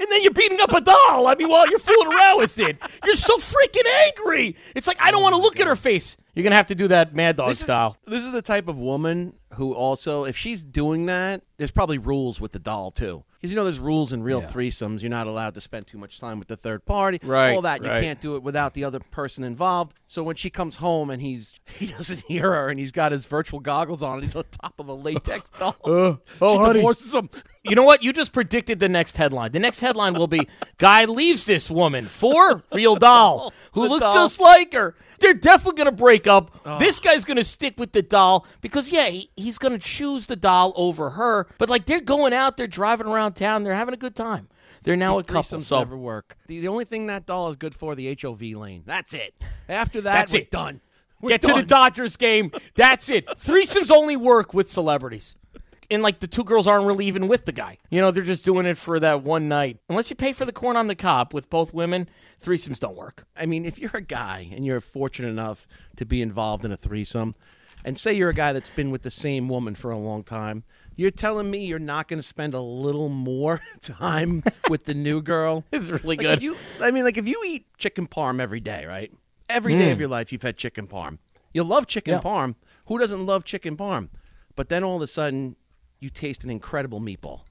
[0.00, 1.26] And then you're beating up a doll.
[1.26, 4.54] I mean, while you're fooling around with it, you're so freaking angry.
[4.76, 6.16] It's like I don't want to oh look at her face.
[6.34, 7.96] You're gonna have to do that Mad Dog This is, style.
[8.06, 12.40] this is the type of woman who also, if she's doing that, there's probably rules
[12.40, 13.24] with the doll too.
[13.40, 15.02] Because you know, there's rules in real threesomes.
[15.02, 17.20] You're not allowed to spend too much time with the third party.
[17.24, 18.02] Right, All that you right.
[18.02, 19.94] can't do it without the other person involved.
[20.10, 23.26] So when she comes home and he's he doesn't hear her and he's got his
[23.26, 25.76] virtual goggles on and he's on top of a latex uh, doll.
[25.84, 26.72] oh, she honey.
[26.74, 27.28] divorces him.
[27.62, 28.02] You know what?
[28.02, 29.52] You just predicted the next headline.
[29.52, 34.02] The next headline will be Guy leaves this woman for real doll who The looks
[34.02, 34.14] doll.
[34.14, 34.94] just like her.
[35.20, 36.78] They're definitely going to break up.
[36.78, 40.26] This guy's going to stick with the doll because, yeah, he, he's going to choose
[40.26, 41.48] the doll over her.
[41.58, 44.48] But, like, they're going out, they're driving around town, they're having a good time.
[44.88, 45.60] They're now These a couple.
[45.60, 46.38] So, never work.
[46.46, 48.84] The, the only thing that doll is good for the HOV lane.
[48.86, 49.34] That's it.
[49.68, 50.50] After that, That's we're it.
[50.50, 50.80] done.
[51.20, 52.52] We're get to the Dodgers game.
[52.74, 53.26] That's it.
[53.26, 55.34] Threesomes only work with celebrities.
[55.90, 57.76] And like the two girls aren't really even with the guy.
[57.90, 59.78] You know, they're just doing it for that one night.
[59.90, 62.08] Unless you pay for the corn on the cob with both women,
[62.42, 63.26] threesomes don't work.
[63.36, 66.78] I mean, if you're a guy and you're fortunate enough to be involved in a
[66.78, 67.34] threesome,
[67.84, 70.64] and say you're a guy that's been with the same woman for a long time,
[70.98, 75.22] you're telling me you're not going to spend a little more time with the new
[75.22, 75.64] girl?
[75.72, 76.36] It's really Like, good.
[76.36, 79.10] If you, I mean, like if you eat chicken parm every day, right?
[79.48, 79.92] Every day Hmm.
[79.92, 81.18] of your life, you've had chicken parm.
[81.54, 82.20] You love chicken Yeah.
[82.20, 82.56] parm.
[82.86, 84.08] Who doesn't love chicken parm?
[84.56, 85.56] But then all of a sudden,
[86.00, 87.42] you taste an incredible meatball.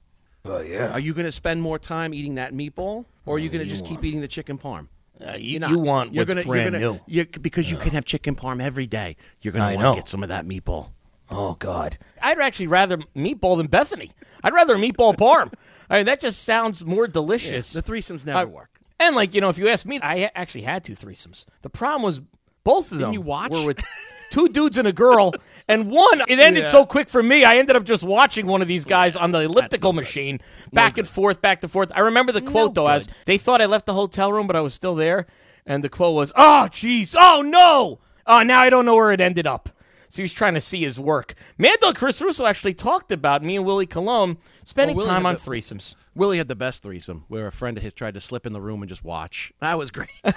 [0.44, 0.92] Oh yeah.
[0.92, 3.68] Are you going to spend more time eating that meatball, or are you going to
[3.68, 4.88] just keep eating the chicken parm?
[5.20, 5.70] Uh, you, You're not.
[5.70, 7.00] you want you're what's gonna, brand you're gonna, new.
[7.08, 9.16] you because you can have chicken parm every day.
[9.42, 10.90] You're gonna want to get some of that meatball.
[11.30, 11.98] Oh God.
[12.22, 14.10] I'd actually rather meatball than Bethany.
[14.42, 15.52] I'd rather meatball parm.
[15.90, 17.72] I mean, that just sounds more delicious.
[17.72, 18.70] The threesomes never I- work.
[19.00, 21.44] And like you know, if you ask me, I actually had two threesomes.
[21.62, 22.20] The problem was
[22.64, 23.52] both of them you watch?
[23.52, 23.78] were with
[24.30, 25.32] two dudes and a girl,
[25.68, 27.44] and one it ended so quick for me.
[27.44, 30.40] I ended up just watching one of these guys on the elliptical machine,
[30.72, 31.92] back and forth, back and forth.
[31.94, 34.60] I remember the quote though, as they thought I left the hotel room, but I
[34.62, 35.26] was still there,
[35.64, 39.20] and the quote was, "Oh jeez, oh no, oh now I don't know where it
[39.20, 39.70] ended up."
[40.10, 41.34] So he was trying to see his work.
[41.58, 45.34] Mad Dog Chris Russo actually talked about me and Willie Colon spending Willie time on
[45.34, 45.94] the- threesomes.
[46.14, 48.60] Willie had the best threesome, where a friend of his tried to slip in the
[48.60, 49.52] room and just watch.
[49.60, 50.08] That was great.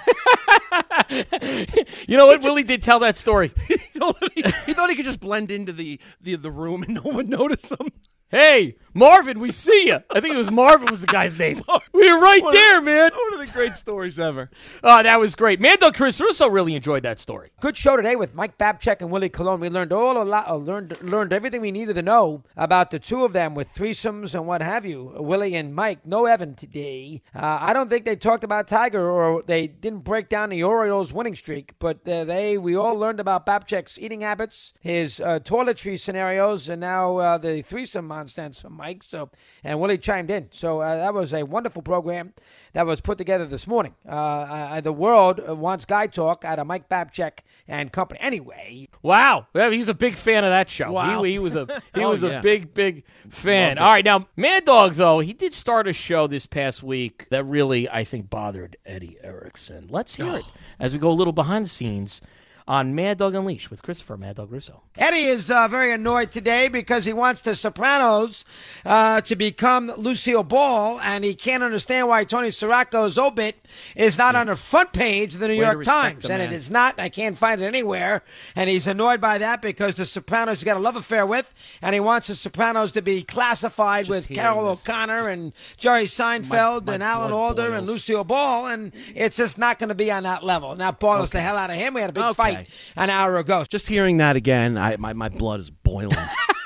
[2.08, 2.42] You know what?
[2.42, 3.52] Willie did tell that story.
[3.68, 6.94] he, thought he, he thought he could just blend into the, the the room and
[6.94, 7.90] no one notice him.
[8.32, 9.98] Hey, Marvin, we see you.
[10.10, 11.62] I think it was Marvin was the guy's name.
[11.94, 13.10] We were right One of- there, man.
[13.12, 14.50] One of the great stories ever.
[14.82, 15.60] Oh, that was great.
[15.60, 17.50] Mando Chris Russo really enjoyed that story.
[17.60, 19.60] Good show today with Mike Babchick and Willie Colon.
[19.60, 22.98] We learned all a lot, uh, learned learned everything we needed to know about the
[22.98, 25.12] two of them with threesomes and what have you.
[25.18, 26.04] Willie and Mike.
[26.06, 27.20] No Evan today.
[27.34, 31.12] Uh, I don't think they talked about Tiger or they didn't break down the Orioles'
[31.12, 36.00] winning streak, but uh, they we all learned about Babchick's eating habits, his uh, toiletry
[36.00, 39.02] scenarios, and now uh, the threesome nonsense Mike.
[39.02, 39.30] So
[39.64, 40.48] and Willie chimed in.
[40.52, 42.32] So uh, that was a wonderful program
[42.72, 43.94] that was put together this morning.
[44.08, 48.20] Uh, uh, the world wants guy talk out of Mike Babchick and company.
[48.20, 50.92] Anyway, Wow, Yeah, he was a big fan of that show.
[50.92, 51.22] Wow.
[51.24, 52.38] He, he was a he Oh, was yeah.
[52.38, 53.78] a big big fan.
[53.78, 57.44] All right, now Mad Dog though he did start a show this past week that
[57.44, 59.86] really I think bothered Eddie Erickson.
[59.90, 60.44] Let's hear it
[60.78, 62.20] as we go a little behind the scenes
[62.68, 64.82] on Mad Dog Unleashed with Christopher Mad Dog Russo.
[64.96, 68.44] Eddie is uh, very annoyed today because he wants The Sopranos
[68.84, 73.56] uh, to become Lucille Ball, and he can't understand why Tony Sirico's obit
[73.96, 76.50] is not on the front page of the New Way York Times, and it is
[76.50, 76.56] man.
[76.56, 77.00] is not.
[77.00, 78.22] I can't find it anywhere,
[78.54, 81.94] and he's annoyed by that because The Sopranos he's got a love affair with, and
[81.94, 86.94] he wants The Sopranos to be classified with Carroll this, O'Connor and Jerry Seinfeld my
[86.94, 87.88] and Alan blood Alda and boils.
[87.88, 90.76] Lucille Ball, and it's just not going to be on that level.
[90.76, 91.94] Now, boils the hell out of him.
[91.94, 92.34] We had a big Okay.
[92.34, 92.51] fight
[92.96, 93.64] an hour ago.
[93.68, 96.16] Just hearing that again, I, my, my blood is boiling.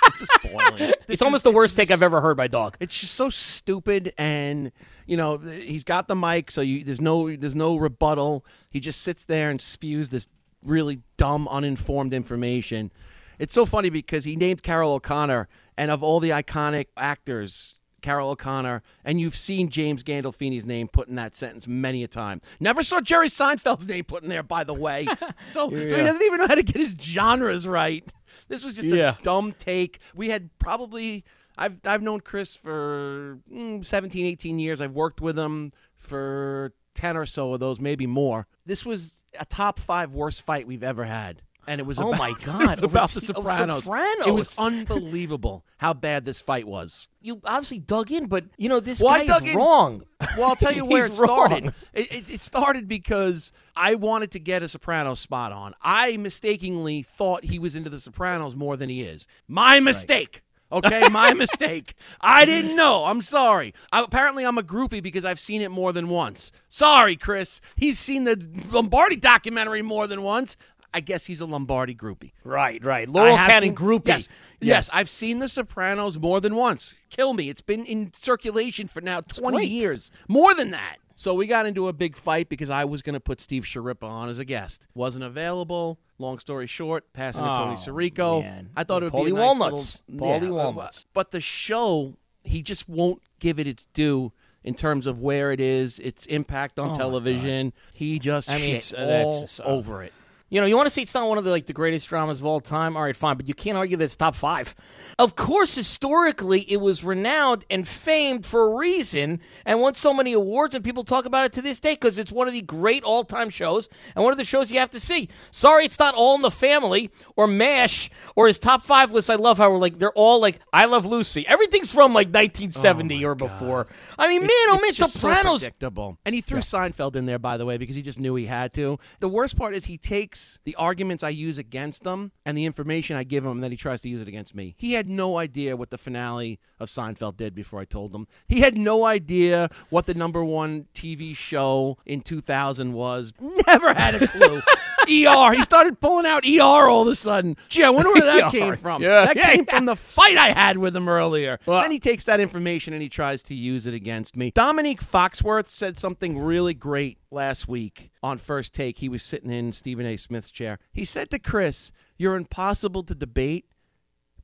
[0.04, 0.78] It's just boiling.
[0.78, 2.76] This It's is- almost the worst take I've ever heard by Dog.
[2.80, 4.72] It's just so stupid, and
[5.06, 8.44] you know he's got the mic, so you, there's no there's no rebuttal.
[8.70, 10.28] He just sits there and spews this
[10.64, 12.90] really dumb, uninformed information.
[13.38, 17.74] It's so funny because he named Carroll O'Connor, and of all the iconic actors,
[18.06, 22.40] Carroll O'Connor, and you've seen James Gandolfini's name put in that sentence many a time.
[22.60, 25.08] Never saw Jerry Seinfeld's name put in there, by the way.
[25.44, 28.04] So, so he doesn't even know how to get his genres right.
[28.46, 29.16] This was just Yeah.
[29.18, 29.98] a dumb take.
[30.14, 31.24] We had probably
[31.58, 34.80] I've I've known Chris for mm, 17, 18 years.
[34.80, 38.46] I've worked with him for 10 or so of those, maybe more.
[38.64, 41.42] This was a top 5 worst fight we've ever had.
[41.68, 43.84] And it was Oh about, my it God, was about the Sopranos.
[43.84, 44.26] Sopranos.
[44.26, 47.08] It was unbelievable how bad this fight was.
[47.20, 50.02] You obviously dug in, but you know this Well, I dug is in- wrong.
[50.36, 51.74] Well, I'll tell you where it started.
[51.92, 55.74] It, it, it started because I wanted to get a Sopranos spot on.
[55.82, 59.26] I mistakenly thought he was into the Sopranos more than he is.
[59.48, 60.42] My mistake.
[60.72, 61.94] Okay, my mistake.
[62.20, 63.04] I didn't know.
[63.04, 63.72] I'm sorry.
[63.92, 66.50] I, apparently, I'm a groupie because I've seen it more than once.
[66.68, 67.60] Sorry, Chris.
[67.76, 68.36] He's seen the
[68.72, 70.56] Lombardi documentary more than once.
[70.96, 72.32] I guess he's a Lombardi groupie.
[72.42, 73.06] Right, right.
[73.06, 74.06] Laurel Cannon seen- groupie.
[74.08, 74.28] Yes,
[74.62, 76.94] yes, I've seen The Sopranos more than once.
[77.10, 77.50] Kill me.
[77.50, 79.68] It's been in circulation for now 20 great.
[79.70, 80.10] years.
[80.26, 80.96] More than that.
[81.14, 84.04] So we got into a big fight because I was going to put Steve Schirripa
[84.08, 84.86] on as a guest.
[84.94, 85.98] Wasn't available.
[86.18, 88.42] Long story short, passing to Tony Oh, Sirico.
[88.42, 88.70] man.
[88.74, 90.02] I thought it would be Paulie a nice Walnuts.
[90.08, 91.04] little- Paulie Yeah, Walnuts.
[91.12, 94.32] But the show, he just won't give it its due
[94.64, 97.74] in terms of where it is, its impact on Oh, television.
[97.92, 100.12] He just I mean, uh, all just, uh, over it.
[100.48, 102.38] You know, you want to say it's not one of the like the greatest dramas
[102.38, 102.96] of all time.
[102.96, 104.76] All right, fine, but you can't argue that it's top five.
[105.18, 110.32] Of course, historically, it was renowned and famed for a reason, and won so many
[110.32, 113.02] awards, and people talk about it to this day because it's one of the great
[113.02, 115.28] all-time shows and one of the shows you have to see.
[115.50, 119.30] Sorry, it's not All in the Family or MASH or his top five list.
[119.30, 121.44] I love how we're like they're all like I Love Lucy.
[121.48, 123.88] Everything's from like 1970 or before.
[124.16, 125.62] I mean, man, oh man, it's just so Sopranos.
[125.62, 126.18] predictable.
[126.24, 128.72] And he threw Seinfeld in there, by the way, because he just knew he had
[128.74, 129.00] to.
[129.18, 133.16] The worst part is he takes the arguments I use against him and the information
[133.16, 134.74] I give him, that he tries to use it against me.
[134.78, 138.26] He had no idea what the finale of Seinfeld did before I told him.
[138.48, 143.32] He had no idea what the number one TV show in 2000 was.
[143.66, 144.62] Never had a clue.
[145.02, 145.52] ER.
[145.52, 147.56] He started pulling out ER all of a sudden.
[147.68, 148.50] Gee, I wonder where that ER.
[148.50, 149.02] came from.
[149.02, 149.74] Yeah, that yeah, came yeah.
[149.76, 151.58] from the fight I had with him earlier.
[151.66, 154.50] Well- then he takes that information and he tries to use it against me.
[154.52, 158.98] Dominique Foxworth said something really great last week on First Take.
[158.98, 160.16] He was sitting in Stephen A.
[160.16, 160.78] Smith's chair.
[160.92, 163.66] He said to Chris, You're impossible to debate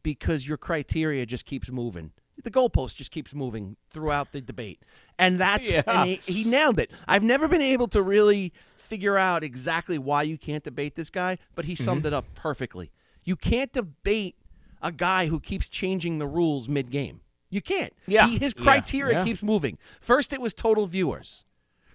[0.03, 2.12] because your criteria just keeps moving.
[2.43, 4.83] The goalpost just keeps moving throughout the debate.
[5.19, 5.83] And that's Yeah.
[5.87, 6.91] and he, he nailed it.
[7.07, 8.53] I've never been able to really
[8.92, 11.85] figure out exactly why you can't debate this guy, but he Mm-hmm.
[11.85, 12.90] summed it up perfectly.
[13.24, 14.37] You can't debate
[14.83, 17.22] a guy who keeps changing the rules mid-game.
[17.48, 17.94] You can't.
[18.07, 18.26] Yeah.
[18.28, 18.62] He- his Yeah.
[18.62, 19.24] criteria Yeah.
[19.24, 19.78] keeps moving.
[19.98, 21.46] First it was total viewers.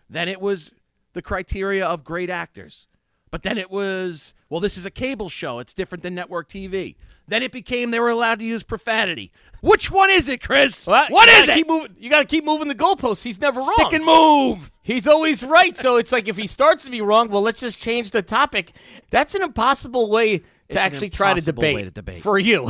[0.09, 0.71] Then it was
[1.13, 2.87] the criteria of great actors.
[3.29, 5.59] But then it was, well, this is a cable show.
[5.59, 6.95] It's different than network TV.
[7.27, 9.31] Then it became they were allowed to use profanity.
[9.61, 10.87] Which one is it, Chris?
[10.87, 11.67] Well, what you it?
[11.67, 13.23] Moving, you got to keep moving the goalposts.
[13.23, 13.73] He's never wrong.
[13.77, 14.71] Stick and move.
[14.81, 15.75] He's always right.
[15.75, 18.71] So it's like if he starts to be wrong, well, let's just change the topic.
[19.09, 22.21] That's an impossible way to It's actually try to debate, way to debate.
[22.23, 22.69] for you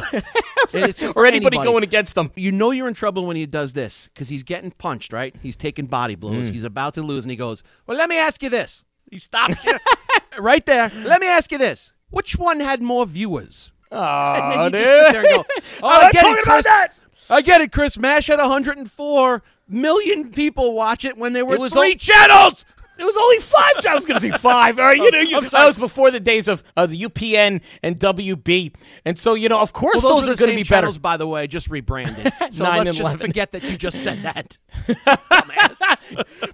[0.69, 0.77] for
[1.15, 1.57] or anybody, anybody.
[1.57, 2.31] going against him.
[2.35, 5.35] You know you're in trouble when he does this because he's getting punched, right?
[5.43, 6.19] He's taking body Mm.
[6.21, 6.49] blows.
[6.49, 8.83] He's about to lose, and he goes, Well, let me ask you this.
[9.11, 9.71] He stops you
[10.37, 10.91] right there.
[11.03, 11.91] Let me ask you this.
[12.09, 13.71] Which one had more viewers?
[13.91, 14.79] Oh, And then you dude.
[14.79, 15.45] just sit there and go,
[15.83, 16.65] Oh, I'm I get talking it, about Chris.
[16.65, 16.93] that.
[17.29, 17.97] I get it, Chris.
[17.99, 22.65] MASH had 104 million people watch it when there were It was three all- channels.
[22.99, 23.85] It was only five.
[23.85, 24.79] I was going to say five.
[24.79, 27.99] All right, you know, you, that was before the days of uh, the UPN and
[27.99, 28.73] WB,
[29.05, 30.81] and so you know, of course, Well, those, those, are are going to be better.
[30.81, 32.33] channels, by the way, just rebranded.
[32.49, 33.27] So Nine let's and just 11.
[33.27, 34.57] forget that you just said that.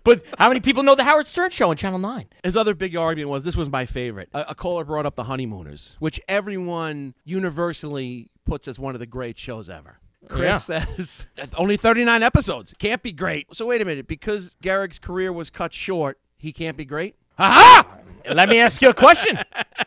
[0.03, 2.25] But how many people know the Howard Stern show on Channel Nine?
[2.43, 4.29] His other big argument was this was my favorite.
[4.34, 9.06] A, a caller brought up the Honeymooners, which everyone universally puts as one of the
[9.06, 9.99] great shows ever.
[10.29, 11.27] Chris says
[11.58, 12.73] only 39 episodes.
[12.79, 13.53] Can't be great.
[13.53, 17.15] So wait a minute, because Garrick's career was cut short, he can't be great.
[17.39, 17.88] Aha!
[18.32, 19.39] Let me ask you a question.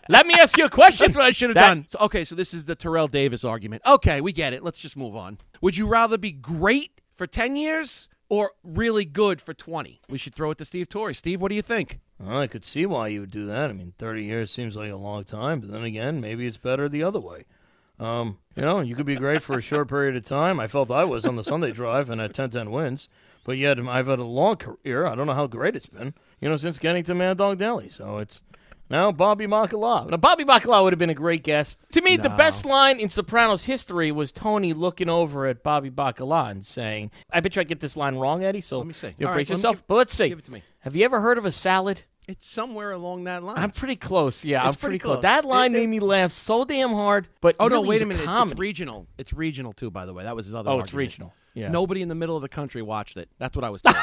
[0.08, 1.06] Let me ask you a question.
[1.06, 1.84] That's what I should have That- done.
[1.88, 3.82] So, okay, so this is the Terrell Davis argument.
[3.86, 4.62] Okay, we get it.
[4.64, 5.38] Let's just move on.
[5.60, 10.00] Would you rather be great for 10 years or really good for 20?
[10.08, 11.14] We should throw it to Steve Torre.
[11.14, 12.00] Steve, what do you think?
[12.18, 13.70] Well, I could see why you would do that.
[13.70, 16.88] I mean, 30 years seems like a long time, but then again, maybe it's better
[16.88, 17.44] the other way.
[17.98, 20.60] Um, you know, you could be great for a short period of time.
[20.60, 23.08] I felt I was on the Sunday drive and at 10 10 wins,
[23.46, 25.06] but yet um, I've had a long career.
[25.06, 27.88] I don't know how great it's been, you know, since getting to Mad Dog Deli.
[27.88, 28.40] So it's
[28.90, 30.10] now Bobby Bacala.
[30.10, 31.84] Now, Bobby Bacala would have been a great guest.
[31.92, 36.50] To me, the best line in Sopranos history was Tony looking over at Bobby Bacala
[36.50, 39.14] and saying, I bet you I get this line wrong, Eddie, so Let me see.
[39.18, 39.76] you All brace right, yourself.
[39.76, 40.28] give- but let's see.
[40.28, 40.62] give it to me.
[40.80, 42.02] Have you ever heard of a salad?
[42.28, 43.56] It's somewhere along that line.
[43.58, 44.44] I'm pretty close.
[44.44, 45.14] Yeah, It's I'm pretty, pretty close.
[45.16, 45.22] close.
[45.22, 47.28] That line It- it- made me laugh so damn hard.
[47.40, 47.82] But Oh no!
[47.82, 48.24] Wait a minute.
[48.28, 49.06] It's, it's regional.
[49.16, 49.92] It's regional too.
[49.92, 50.68] By the way, that was his other.
[50.70, 51.32] Oh, it's regional.
[51.56, 51.68] Yeah.
[51.70, 53.28] Nobody in the middle of the country watched it.
[53.38, 53.96] That's what I was told.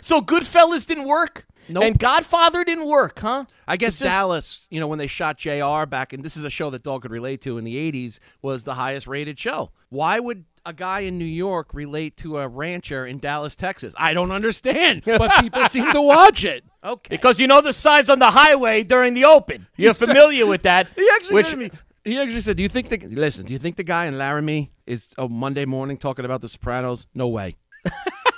[0.00, 1.82] So Goodfellas didn't work, Nope.
[1.82, 3.46] and Godfather didn't work, huh?
[3.66, 6.50] I guess just- Dallas, you know, when they shot JR back, and this is a
[6.50, 9.70] show that Dog could relate to in the 80s, was the highest rated show.
[9.88, 13.94] Why would a guy in New York relate to a rancher in Dallas, Texas?
[13.98, 16.64] I don't understand, but people seem to watch it.
[16.84, 17.08] Okay.
[17.16, 19.66] Because you know the signs on the highway during the open.
[19.76, 20.86] You're familiar with that.
[20.96, 21.70] He actually which- said to me,
[22.04, 24.72] he actually said, Do you think the, listen, do you think the guy in Laramie
[24.86, 27.06] is a Monday morning talking about The Sopranos?
[27.14, 27.56] No way.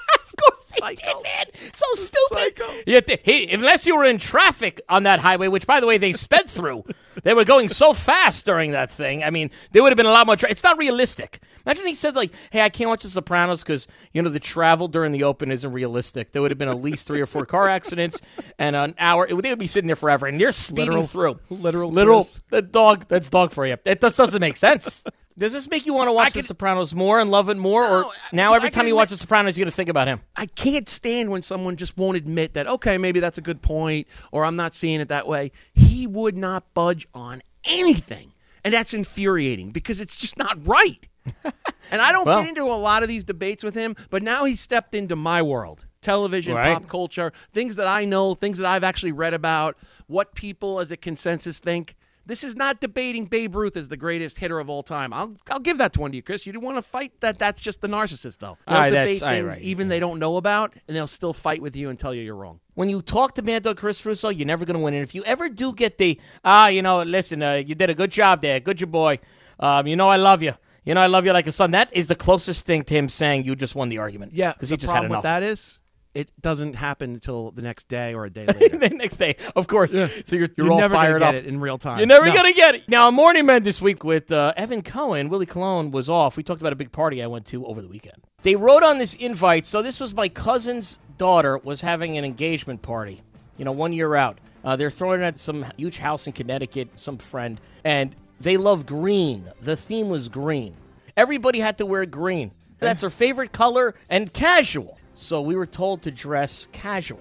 [0.83, 1.71] Of did, man.
[1.75, 2.57] So stupid.
[2.59, 3.01] Psycho.
[3.01, 6.13] Th- he, unless you were in traffic on that highway, which, by the way, they
[6.13, 6.85] sped through.
[7.25, 9.25] They were going so fast during that thing.
[9.25, 10.37] I mean, there would have been a lot more.
[10.37, 11.41] Tra- it's not realistic.
[11.67, 14.87] Imagine he said like, "Hey, I can't watch The Sopranos because you know the travel
[14.89, 17.69] during the open isn't realistic." There would have been at least three or four car
[17.69, 18.23] accidents
[18.59, 19.27] and an hour.
[19.29, 21.41] It would, they would be sitting there forever, and they're speeding Literal- through.
[21.51, 22.21] literal literal.
[22.23, 22.41] Chris.
[22.51, 23.07] The dog.
[23.09, 23.77] That's dog for you.
[23.85, 25.03] It just doesn't make sense.
[25.41, 28.07] Does this make you want to watch The Sopranos more and love it more, or
[28.31, 30.21] now every time you watch The Sopranos, you're gonna think about him?
[30.37, 34.07] I can't stand when someone just won't admit that, okay, maybe that's a good point,
[34.33, 35.51] or I'm not seeing it that way.
[35.73, 38.33] He would not budge on anything.
[38.63, 41.09] And that's infuriating because it's just not right.
[41.91, 44.45] and I don't Well- get into a lot of these debates with him, but now
[44.45, 46.75] he stepped into my world television, Right.
[46.75, 49.77] pop culture, things that I know, things that I've actually read about,
[50.07, 51.97] what people as a consensus think.
[52.27, 55.13] This is not debating Babe Ruth as the greatest hitter of all time.
[55.13, 56.47] I'll I'll give that to one to you, Chris.
[56.47, 57.39] You don't want to fight that.
[57.39, 58.57] That's just the narcissist, though.
[58.69, 59.63] They'll right, that's- debate all right, things right.
[59.67, 62.37] even they don't know about, and they'll still fight with you and tell you you're
[62.37, 62.61] wrong.
[62.75, 64.95] when you talk to Mad Dog Chris Russo, you're never going to win.
[64.95, 67.95] And if you ever do get the, ah, you know, listen, uh, you did a
[67.95, 68.61] good job there.
[68.61, 69.19] Good job, boy.
[69.59, 70.55] Um, you know, I love you.
[70.85, 71.73] You know, I love you like a son.
[71.73, 74.33] That is the closest thing to him saying you just won the argument.
[74.33, 75.23] Yeah, Because he just had enough.
[75.25, 75.79] that is
[76.15, 78.79] it doesn't happen until the next day or a day later.
[78.79, 79.93] the next day, of course.
[79.93, 80.09] So you're,
[80.41, 81.35] you're, You're all never fired gonna up.
[81.35, 81.99] get it in real time.
[81.99, 82.33] You're never No.
[82.35, 82.89] going to get it.
[82.89, 86.37] Now, Morning Men this week with uh, Evan Cohen, Willie Colon was off.
[86.37, 88.17] We talked about a big party I went to over the weekend.
[88.43, 92.83] They wrote on this invite, so this was my cousin's daughter was having an engagement
[92.83, 93.23] party,
[93.59, 94.39] you know, one year out.
[94.65, 98.87] Uh, they're throwing it at some huge house in Connecticut, some friend, and they love
[98.87, 99.45] green.
[99.61, 100.75] The theme was green.
[101.17, 102.53] Everybody had to wear green.
[102.79, 104.99] That's her favorite color and casual.
[105.21, 107.21] So we were told to dress casual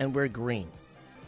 [0.00, 0.66] and wear green.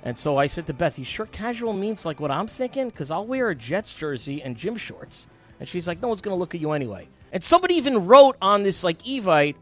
[0.03, 2.89] And so I said to Beth, "You sure casual means like what I'm thinking?
[2.89, 5.27] Because I'll wear a Jets jersey and gym shorts."
[5.59, 8.63] And she's like, "No one's gonna look at you anyway." And somebody even wrote on
[8.63, 9.57] this like Evite,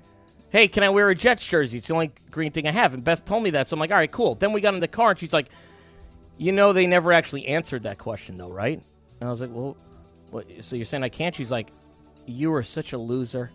[0.51, 1.79] "Hey, can I wear a Jets jersey?
[1.79, 3.90] It's the only green thing I have." And Beth told me that, so I'm like,
[3.90, 5.48] "All right, cool." Then we got in the car, and she's like,
[6.37, 8.81] "You know, they never actually answered that question, though, right?"
[9.20, 9.77] And I was like, "Well,
[10.31, 11.66] what, so you're saying I can't?" She's like,
[12.27, 13.51] "You are such a loser.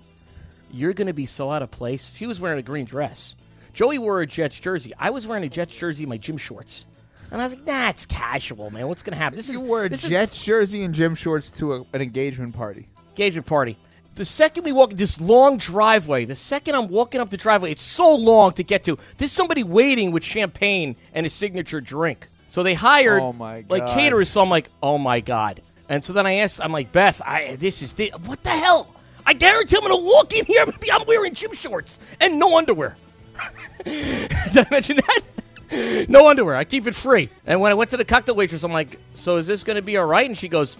[0.73, 3.35] You're gonna be so out of place." She was wearing a green dress.
[3.73, 4.93] Joey wore a Jets jersey.
[4.99, 6.85] I was wearing a Jets jersey, in my gym shorts.
[7.31, 8.87] And I was like, nah, it's casual, man.
[8.87, 9.35] What's going to happen?
[9.37, 12.01] This You is wore a this is Jets jersey and gym shorts to a, an
[12.03, 12.87] engagement party.
[13.09, 13.77] engagement party.
[14.13, 17.81] The second we walk this long driveway, the second I'm walking up the driveway, it's
[17.81, 18.99] so long to get to.
[19.17, 22.27] There's somebody waiting with champagne and a signature drink.
[22.49, 24.29] So they hired Oh, like caterers.
[24.29, 25.63] So I'm like, oh my god.
[25.89, 27.95] And so then I asked, I'm like, Beth, I this is
[28.27, 28.93] what the hell?
[29.25, 30.63] I guarantee I'm gonna walk in here.
[30.65, 32.95] I'm, be, I'm wearing gym shorts and no underwear.
[33.85, 36.07] Did I mention that?
[36.09, 36.55] No underwear.
[36.55, 37.29] I keep it free.
[37.45, 39.97] And when I went to the cocktail waitress, I'm like, so is this gonna be
[39.97, 40.27] all right?
[40.27, 40.77] And she goes,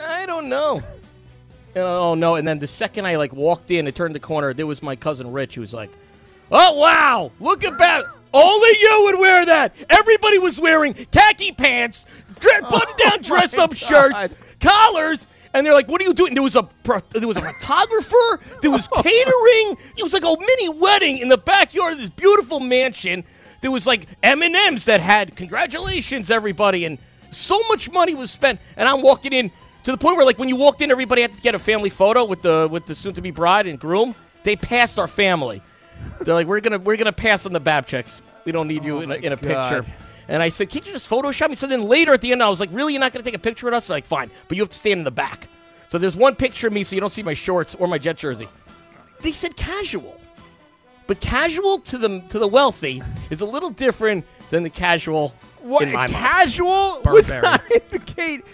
[0.00, 0.82] I don't know.
[1.74, 2.34] And, oh no!
[2.36, 4.96] And then the second I like walked in and turned the corner, there was my
[4.96, 5.90] cousin Rich, who was like,
[6.50, 8.06] "Oh wow, look at that!
[8.32, 9.74] Only you would wear that.
[9.88, 12.06] Everybody was wearing khaki pants,
[12.40, 14.28] dre- oh button-down, dress-up shirts,
[14.60, 15.26] collars."
[15.58, 16.68] And they're like, "What are you doing?" There was a
[17.10, 18.40] there was a photographer.
[18.62, 19.76] There was catering.
[19.96, 23.24] It was like a mini wedding in the backyard of this beautiful mansion.
[23.60, 26.98] There was like M and M's that had congratulations everybody, and
[27.32, 28.60] so much money was spent.
[28.76, 29.50] And I'm walking in
[29.84, 31.90] to the point where like when you walked in, everybody had to get a family
[31.90, 34.14] photo with the with the soon to be bride and groom.
[34.44, 35.60] They passed our family.
[36.20, 38.22] They're like, we're gonna we're gonna pass on the Babchicks.
[38.44, 39.84] We don't need you oh in a, in a picture.
[40.28, 41.56] And I said, can't you just Photoshop me?
[41.56, 43.38] So then later at the end, I was like, really, you're not gonna take a
[43.38, 43.86] picture with us?
[43.86, 45.48] They're like, fine, but you have to stand in the back.
[45.88, 48.18] So there's one picture of me, so you don't see my shorts or my jet
[48.18, 48.48] jersey.
[49.20, 50.20] They said casual,
[51.06, 55.82] but casual to the to the wealthy is a little different than the casual What
[55.82, 56.12] in my mind.
[56.12, 58.44] casual would not indicate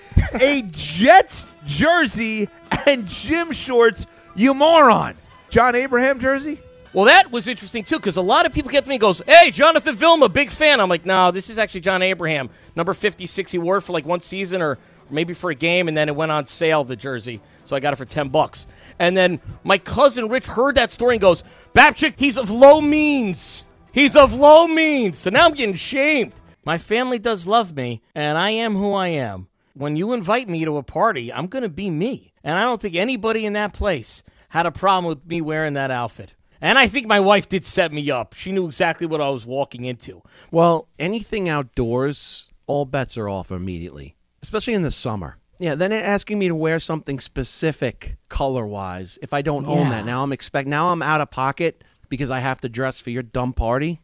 [0.40, 2.48] a Jets jersey
[2.86, 4.06] and gym shorts,
[4.36, 5.16] you moron.
[5.50, 6.60] John Abraham jersey?
[6.94, 9.20] Well, that was interesting too, because a lot of people get to me and goes,
[9.26, 13.50] "Hey, Jonathan Vilma, big fan." I'm like, "No, this is actually John Abraham, number 56.
[13.50, 14.78] He wore for like one season or
[15.10, 17.92] maybe for a game, and then it went on sale the jersey, so I got
[17.92, 18.68] it for ten bucks."
[19.00, 21.42] And then my cousin Rich heard that story and goes,
[21.74, 23.64] "Babchick, he's of low means.
[23.92, 26.34] He's of low means." So now I'm getting shamed.
[26.64, 29.48] My family does love me, and I am who I am.
[29.74, 32.80] When you invite me to a party, I'm going to be me, and I don't
[32.80, 36.34] think anybody in that place had a problem with me wearing that outfit.
[36.64, 38.32] And I think my wife did set me up.
[38.32, 40.22] She knew exactly what I was walking into.
[40.50, 45.36] Well, anything outdoors, all bets are off immediately, especially in the summer.
[45.58, 49.90] Yeah, then asking me to wear something specific color wise if I don't own Yeah.
[49.90, 50.06] that.
[50.06, 53.22] Now I'm expect now I'm out of pocket because I have to dress for your
[53.22, 54.00] dumb party.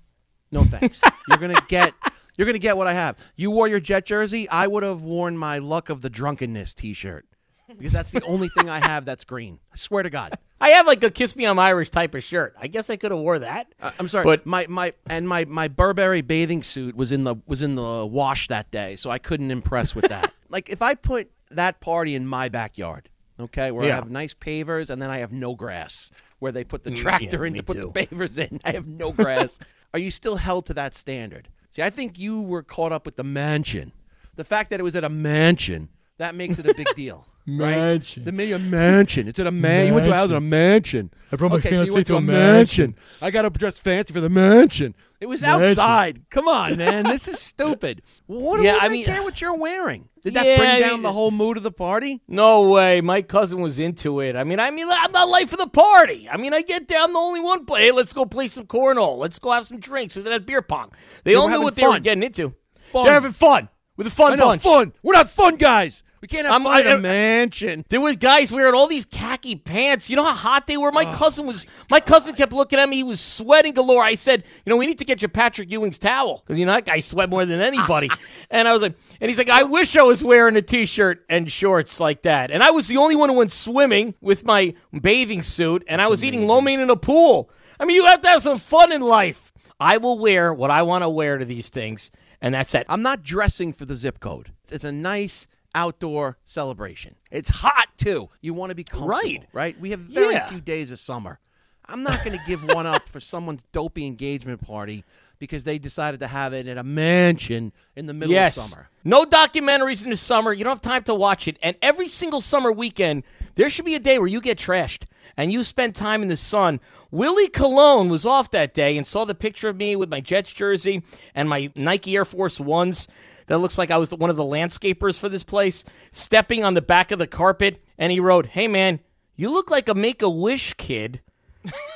[0.53, 1.03] No thanks.
[1.29, 1.95] you're gonna get
[2.37, 3.17] you're gonna get what I have.
[3.37, 6.93] You wore your jet jersey, I would have worn my luck of the drunkenness t
[6.93, 7.25] shirt.
[7.69, 9.61] Because that's the only thing I have that's green.
[9.73, 10.37] I swear to God.
[10.61, 12.55] I have like a Kiss Me I'm Irish type of shirt.
[12.61, 13.73] I guess I could have wore that.
[13.81, 17.37] I- I'm sorry, But- my my and my my Burberry bathing suit was in the
[17.47, 20.33] was in the wash that day, so I couldn't impress with that.
[20.49, 23.09] like if I put that party in my backyard,
[23.39, 23.93] okay, where Yeah.
[23.93, 27.45] I have nice pavers and then I have no grass, where they put the tractor
[27.47, 27.91] in to put too.
[27.95, 29.59] the pavers in, I have no grass.
[29.95, 31.49] Are you still held to that standard?
[31.73, 33.93] See, I think you were caught up with the mansion.
[34.37, 35.89] The fact that it was at a mansion
[36.19, 37.27] that makes it a big deal.
[37.47, 37.75] Right?
[37.77, 38.25] Mansion.
[38.25, 39.27] The minute mansion.
[39.27, 39.87] It's at a man.
[39.89, 41.11] You went to a house at a mansion.
[41.33, 42.91] I brought my okay, so you went to to a a mansion.
[42.91, 42.95] mansion.
[43.23, 44.95] I got to dress fancy for the mansion.
[45.21, 45.69] It was Mansion.
[45.69, 46.23] outside.
[46.31, 47.05] Come on, man.
[47.05, 48.03] This is stupid.
[48.27, 50.09] What do Yeah, yeah, I they mean- care what you're wearing?
[50.23, 52.21] Did that Yeah, bring I down mean- the whole mood of the party?
[52.29, 53.01] No way.
[53.01, 54.37] My cousin was into it.
[54.37, 56.29] I mean, I mean, I'm not life of the party.
[56.31, 57.65] I mean, I get down I'm the only one.
[57.65, 57.83] Play.
[57.87, 59.19] Hey, let's go play some cornhole.
[59.19, 60.17] Let's go have some drinks.
[60.17, 60.91] Is that beer pong?
[61.25, 62.55] They They all were knew having what they were getting into.
[62.93, 63.05] Fun.
[63.05, 64.63] They're having fun with a fun I know, bunch.
[64.63, 64.93] fun.
[65.03, 66.03] We're not fun guys.
[66.21, 67.85] We can't have I'm- fun I- in a mansion.
[67.89, 70.11] There were guys wearing all these khaki pants.
[70.11, 70.93] You know how hot they were.
[70.93, 71.65] My cousin was.
[71.91, 72.97] My cousin kept looking at me.
[72.97, 74.03] He was sweating galore.
[74.03, 76.73] I said, "You know, we need to get you Patrick Ewing's towel because you know
[76.73, 78.11] that guy sweat more than anybody."
[78.51, 81.51] and I was like, and he's like, "I wish I was wearing a t-shirt and
[81.51, 85.43] shorts like that." And I was the only one who went swimming with my bathing
[85.43, 87.51] suit, and I was eating lo mein in a pool.
[87.79, 89.53] I mean, you have to have some fun in life.
[89.81, 92.11] I will wear what I want to wear to these things,
[92.43, 92.85] and that's it.
[92.91, 94.53] I'm not dressing for the zip code.
[94.71, 97.17] It's a nice outdoor celebration.
[97.31, 98.29] It's hot too.
[98.41, 99.47] You want to be comfortable, Right.
[99.53, 99.81] Right.
[99.81, 100.49] We have very Yeah.
[100.49, 101.39] few days of summer.
[101.87, 105.05] I'm not going to give one up for someone's dopey engagement party
[105.41, 108.57] because they decided to have it at a mansion in the middle yes.
[108.57, 108.89] of summer.
[109.03, 110.53] No documentaries in the summer.
[110.53, 111.57] You don't have time to watch it.
[111.63, 113.25] And every single summer weekend,
[113.57, 115.05] there should be a day where you get trashed
[115.37, 116.79] and you spend time in the sun.
[117.11, 120.53] Willie Colon was off that day and saw the picture of me with my Jets
[120.53, 121.03] jersey
[121.35, 123.09] and my Nike Air Force Ones.
[123.51, 126.75] That looks like I was the, one of the landscapers for this place, stepping on
[126.75, 127.83] the back of the carpet.
[127.99, 129.01] And he wrote, Hey, man,
[129.35, 131.21] you look like a make a wish kid.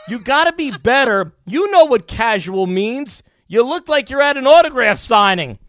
[0.09, 1.33] You got to be better.
[1.47, 3.23] You know what casual means.
[3.47, 5.61] You look like you're at an autograph signing.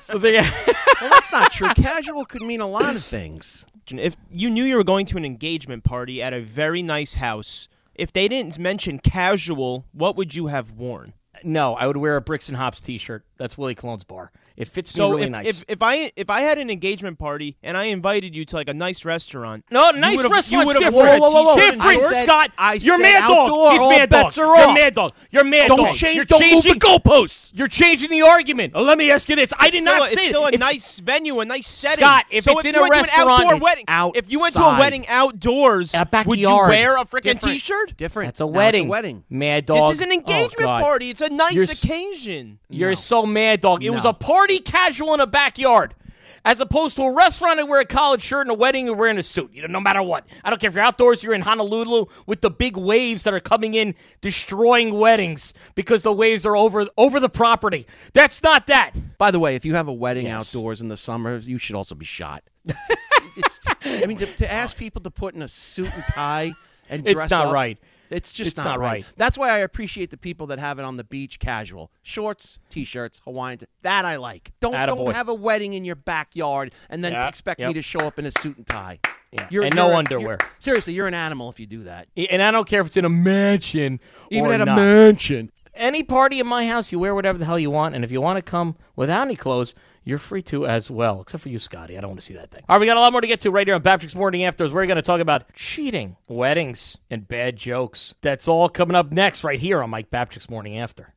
[0.00, 0.42] So they.
[1.00, 1.68] Well, that's not true.
[1.68, 3.64] Casual could mean a lot of things.
[3.88, 7.68] If you knew you were going to an engagement party at a very nice house,
[7.94, 11.14] if they didn't mention casual, what would you have worn?
[11.42, 13.24] No, I would wear a Bricks and Hops T-shirt.
[13.40, 14.30] That's Willie Colon's bar.
[14.54, 15.46] It fits So me really if, nice.
[15.46, 18.68] if if I if I had an engagement party and I invited you to like
[18.68, 20.94] a nice restaurant, no, nice would've- restaurant's different.
[20.94, 21.56] worn Whoa, whoa, whoa, whoa.
[21.56, 22.10] Different, shorts?
[22.10, 22.50] said- Scott.
[22.58, 23.72] I You're said mad dog.
[23.72, 24.36] He's mad dog.
[24.36, 24.74] You're off.
[24.74, 25.12] mad dog.
[25.30, 25.94] You're mad Don't dog.
[25.94, 26.16] change.
[26.16, 27.52] You're Don't move changing, the goalposts.
[27.54, 28.74] You're changing the argument.
[28.76, 29.54] Uh, let me ask you this.
[29.58, 32.04] I did not a- say it's still a if- nice venue, a nice setting.
[32.04, 33.84] Scott, if so it's if in you a went to restaurant, an outdoor it's wedding,
[34.14, 37.96] if you went to a wedding outdoors, A would you wear a freaking t-shirt?
[37.96, 38.26] Different.
[38.28, 38.88] That's a wedding.
[38.88, 39.24] Wedding.
[39.30, 39.90] Mad dog.
[39.92, 41.08] This is an Oh, engagement party.
[41.08, 42.58] It's a nice occasion.
[42.68, 43.82] You're so mad, dog.
[43.82, 45.94] It was a party casual in a backyard.
[46.42, 49.18] As opposed to a restaurant, I wear a collared shirt and a wedding, you're wearing
[49.18, 49.50] a suit.
[49.52, 50.24] You know, no matter what.
[50.42, 53.40] I don't care if you're outdoors, you're in Honolulu with the big waves that are
[53.40, 57.86] coming in, destroying weddings because the waves are over over the property.
[58.14, 58.92] That's not that.
[59.18, 60.54] By the way, if you have a wedding Yes.
[60.54, 62.42] outdoors in the summer, you should also be shot.
[63.36, 66.54] it's, I mean, to, to ask people to put in a suit and tie
[66.88, 67.76] and It's dress not up, right.
[68.10, 68.86] It's just It's not, not right.
[69.04, 69.04] right.
[69.16, 71.90] That's why I appreciate the people that have it on the beach casual.
[72.02, 73.60] Shorts, t-shirts, Hawaiian.
[73.82, 74.50] That I like.
[74.60, 74.86] Don't Attaboy.
[75.06, 77.68] don't have a wedding in your backyard and then Yeah, expect yep.
[77.68, 78.98] me to show up in a suit and tie.
[79.32, 80.24] Yeah, and no you're- underwear.
[80.40, 82.08] you're- seriously, you're an animal if you do that.
[82.16, 85.52] And I don't care if it's in a mansion Even or at a mansion.
[85.80, 88.20] Any party in my house, you wear whatever the hell you want, and if you
[88.20, 89.74] want to come without any clothes,
[90.04, 91.22] you're free to as well.
[91.22, 91.96] Except for you, Scotty.
[91.96, 92.62] I don't want to see that thing.
[92.68, 94.44] All right, we got a lot more to get to right here on Babchick's Morning
[94.44, 94.74] Afters.
[94.74, 98.14] We're going to talk about cheating, weddings, and bad jokes.
[98.20, 101.14] That's all coming up next right here on Mike Babchick's Morning After.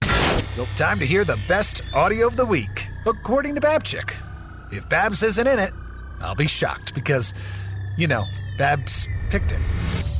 [0.77, 4.11] Time to hear the best audio of the week, according to Babchick.
[4.71, 5.71] If Babs isn't in it,
[6.21, 7.33] I'll be shocked because,
[7.97, 8.23] you know,
[8.57, 9.59] Babs picked it.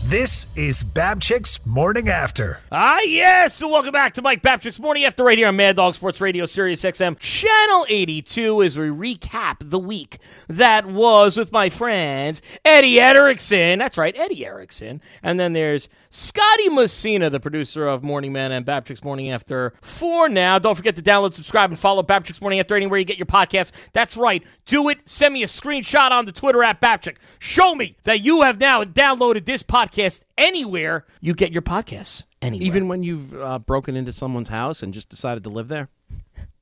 [0.05, 2.59] This is Babchick's Morning After.
[2.71, 3.55] Ah, yes.
[3.55, 6.45] So welcome back to Mike Babchick's Morning After right here on Mad Dog Sports Radio,
[6.45, 12.99] Sirius XM, Channel 82, as we recap the week that was with my friends Eddie
[12.99, 13.79] Erickson.
[13.79, 15.01] That's right, Eddie Erickson.
[15.23, 19.73] And then there's Scotty Messina, the producer of Morning Men and Babchick's Morning After.
[19.81, 23.17] For now, don't forget to download, subscribe, and follow Babchick's Morning After anywhere you get
[23.17, 23.71] your podcast.
[23.93, 24.43] That's right.
[24.65, 24.99] Do it.
[25.05, 27.15] Send me a screenshot on the Twitter at Babchick.
[27.39, 32.23] Show me that you have now downloaded this podcast podcast anywhere you get your podcasts.
[32.41, 32.65] Anywhere.
[32.65, 35.89] Even when you've uh, broken into someone's house and just decided to live there?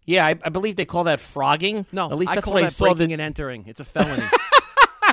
[0.05, 1.85] yeah, I, I believe they call that frogging.
[1.91, 2.85] No, at least I that's call what I that saw.
[2.85, 3.65] breaking The, and entering.
[3.67, 4.27] It's a felony.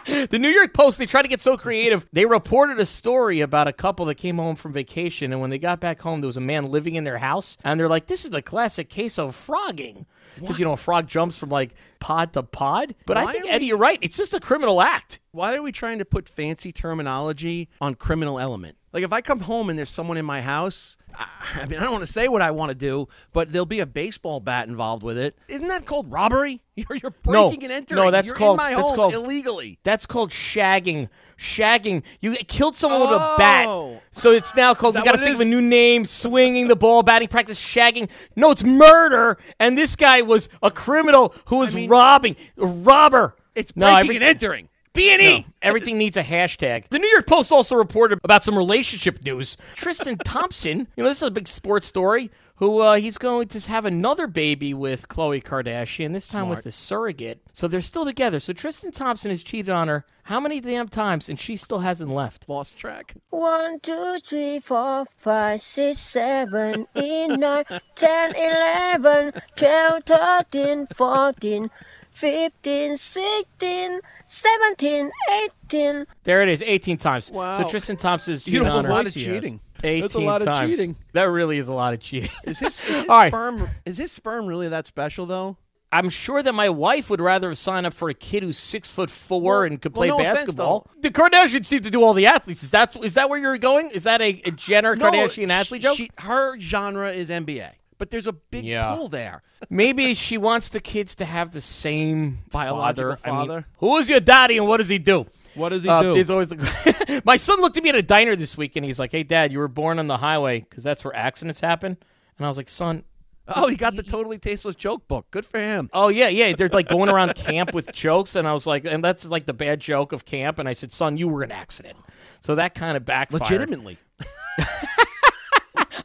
[0.30, 2.06] the New York Post, they tried to get so creative.
[2.12, 5.58] They reported a story about a couple that came home from vacation, and when they
[5.58, 8.24] got back home, there was a man living in their house, and they're like, "This
[8.24, 10.06] is a classic case of frogging."
[10.40, 12.94] Because you know, a frog jumps from like pod to pod.
[13.06, 13.98] But I think Eddie, we- you're right.
[14.00, 15.20] It's just a criminal act.
[15.32, 18.77] Why are we trying to put fancy terminology on criminal element?
[18.92, 21.26] Like if I come home and there's someone in my house, I,
[21.56, 23.80] I mean I don't want to say what I want to do, but there'll be
[23.80, 25.36] a baseball bat involved with it.
[25.48, 26.62] Isn't that called robbery?
[26.76, 27.48] You're, you're No.
[27.48, 28.02] breaking and entering.
[28.04, 29.78] No, that's You're called- in my that's home called- illegally.
[29.82, 31.08] That's called shagging.
[31.36, 32.02] Shagging.
[32.20, 33.34] You killed someone with a oh.
[33.36, 33.66] bat.
[33.68, 34.00] Oh.
[34.12, 37.02] So it's now called, we got to think of a new name, swinging the ball,
[37.02, 38.08] batting practice, shagging.
[38.36, 39.38] No, it's murder.
[39.58, 42.36] And this guy was a criminal who was mean- robbing.
[42.56, 43.34] A robber.
[43.56, 44.68] It's No, breaking every- and entering.
[44.98, 45.38] B and E.
[45.40, 46.88] No, everything needs a hashtag.
[46.88, 49.56] The New York Post also reported about some relationship news.
[49.74, 53.60] Tristan Thompson, you know, this is a big sports story, who uh, he's going to
[53.70, 57.40] have another baby with Khloe Kardashian, this time with a surrogate.
[57.52, 58.40] So they're still together.
[58.40, 62.10] So Tristan Thompson has cheated on her how many damn times, and she still hasn't
[62.10, 62.48] left.
[62.48, 63.14] Lost track.
[63.30, 71.70] One, two, three, four, five, six, seven, eight, nine, ten, eleven, twelve, thirteen, fourteen,
[72.18, 76.06] fifteen, sixteen, seventeen, eighteen.
[76.24, 77.30] There it is, 18 times.
[77.30, 77.56] Wow.
[77.58, 79.60] So Tristan Thompson's is You cheating know, that's a lot of cheating.
[79.84, 80.96] 18 That's a lot of cheating.
[81.12, 82.30] That really is a lot of cheating.
[82.44, 83.28] Is his, is his All right.
[83.30, 85.56] sperm is his sperm really that special though?
[85.90, 88.90] I'm sure that my wife would rather have signed up for a kid who's six
[88.90, 90.86] foot four Well- and could well, play no offense, basketball.
[91.00, 92.62] the Kardashians seem to do all the athletes.
[92.62, 93.90] Is that is that where you're going?
[93.90, 95.96] Is that a, a Jenner Kardashian No, athlete she- joke?
[95.96, 98.94] she- her genre is NBA, but there's a big Yeah.
[98.94, 99.42] pull there.
[99.70, 103.30] Maybe she wants the kids to have the same Biological father.
[103.30, 103.66] I mean, father?
[103.78, 105.26] who is your daddy and what does he do?
[105.54, 106.14] What does he Uh, do?
[106.14, 107.22] There's always the.
[107.26, 109.50] My son looked at me at a diner this week and he's like, "Hey, Dad,
[109.52, 111.96] you were born on the highway because that's where accidents happen."
[112.38, 113.02] And I was like, "Son,
[113.48, 115.26] Oh, he got the totally tasteless joke book.
[115.30, 115.88] Good for him.
[115.94, 116.52] Oh yeah, yeah.
[116.54, 119.54] They're like going around camp with jokes, and I was like, and that's like the
[119.54, 120.58] bad joke of camp.
[120.58, 121.96] And I said, son, you were an accident.
[122.42, 123.40] So that kind of backfired.
[123.42, 123.96] Legitimately.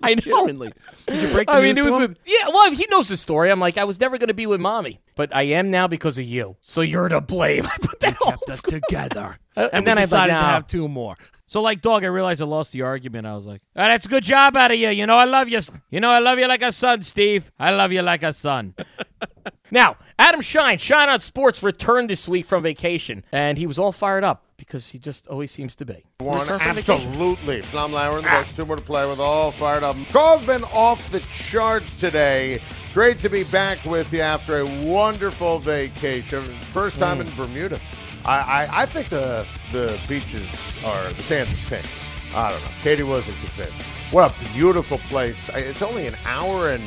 [0.03, 0.41] I know.
[0.41, 0.73] Legitimately.
[1.07, 2.09] Did you break the I mean, news it to was him?
[2.09, 2.49] with yeah.
[2.49, 3.49] Well, he knows the story.
[3.49, 6.17] I'm like, I was never going to be with mommy, but I am now because
[6.19, 6.57] of you.
[6.61, 7.65] So you're to blame.
[7.71, 8.31] I put that all.
[8.31, 9.37] kept us together.
[9.55, 11.17] Uh, and, and then we I was decided to have two more.
[11.45, 13.27] So like dog, I realized I lost the argument.
[13.27, 14.89] I was like, oh, that's a good job out of you.
[14.89, 15.59] You know, I love you.
[15.91, 17.51] You know, I love you like a son, Steve.
[17.59, 18.73] I love you like a son.
[19.71, 23.91] now, Adam Schein, Schein on Sports returned this week from vacation, and he was all
[23.91, 24.43] fired up
[24.73, 26.03] because he just always seems to be.
[26.19, 27.05] Warren, Return from vacation.
[27.05, 27.61] absolutely.
[27.61, 29.95] Slum Lauer in the books, two more to play with, all fired up.
[30.09, 32.59] Call's been off the charts today.
[32.91, 36.41] Great to be back with you after a wonderful vacation.
[36.71, 37.37] First time in mm.
[37.37, 37.79] Bermuda.
[38.25, 40.49] I, I, I think the the beaches
[40.83, 41.85] are the sand is pink.
[42.33, 42.71] I don't know.
[42.81, 43.83] Katie wasn't convinced.
[44.11, 45.49] What a beautiful place.
[45.49, 46.81] It's only an hour and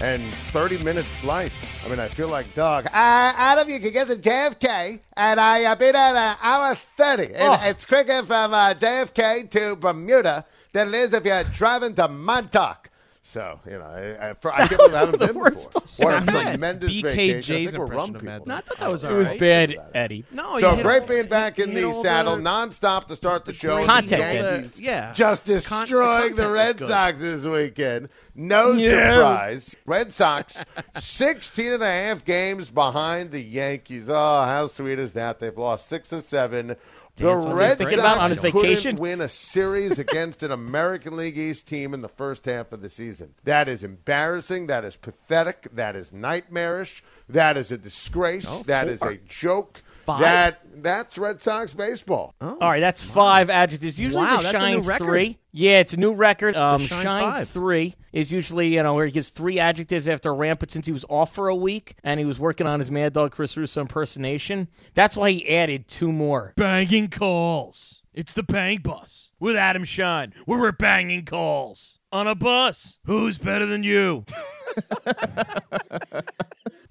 [0.00, 0.22] and
[0.52, 1.52] 30 minute flight.
[1.84, 2.86] I mean, I feel like dog.
[2.86, 6.74] Uh, out of you can get to JFK, and I uh, been at an hour
[6.96, 7.34] 30.
[7.34, 7.60] And Oh.
[7.62, 12.90] It's quicker from uh, JFK to Bermuda than it is if you're driving to Montauk.
[13.26, 16.04] So, you know, I, I, for, I can't believe I haven't been worst before.
[16.10, 16.48] What a I've had.
[16.50, 17.80] tremendous BKJ's vacation.
[17.80, 18.24] I impression of people.
[18.26, 19.40] Mad No, I thought that was It was right.
[19.40, 20.24] bad, Eddie.
[20.30, 23.82] No, So you great being back in the saddle, the- nonstop to start the show.
[23.86, 25.14] Content, The Yankees Yeah.
[25.14, 26.80] just The con- the destroying the, Red.
[26.84, 28.10] Sox this weekend.
[28.34, 29.74] No surprise.
[29.86, 30.62] Red Sox
[30.98, 34.10] 16 and a half games behind the Yankees.
[34.10, 35.38] Oh, how sweet is that?
[35.38, 36.76] They've lost six or seven.
[37.16, 38.96] The Red thinking about on Sox his couldn't vacation?
[38.96, 42.88] win a series against an American League East team in the first half of the
[42.88, 43.34] season.
[43.44, 44.66] That is embarrassing.
[44.66, 45.68] That is pathetic.
[45.72, 47.04] That is nightmarish.
[47.28, 48.46] That is a disgrace.
[48.48, 49.82] Oh, that is a joke.
[50.04, 50.20] Five?
[50.20, 52.34] That that's Red Sox baseball.
[52.40, 53.98] All right, that's five adjectives.
[53.98, 55.04] Usually Wow, the that's a Schein new record.
[55.04, 55.38] three.
[55.52, 56.56] Yeah, it's a new record.
[56.56, 57.48] Um, Schein Schein five.
[57.48, 60.86] three is usually you know where he gives three adjectives after a rant, but since
[60.86, 63.56] he was off for a week and he was working on his Mad Dog Chris
[63.56, 66.52] Russo impersonation, that's why he added two more.
[66.56, 68.02] Banging calls.
[68.12, 73.00] It's the Bang Bus with Adam Schein, where we're banging calls on a bus.
[73.06, 74.24] Who's better than you?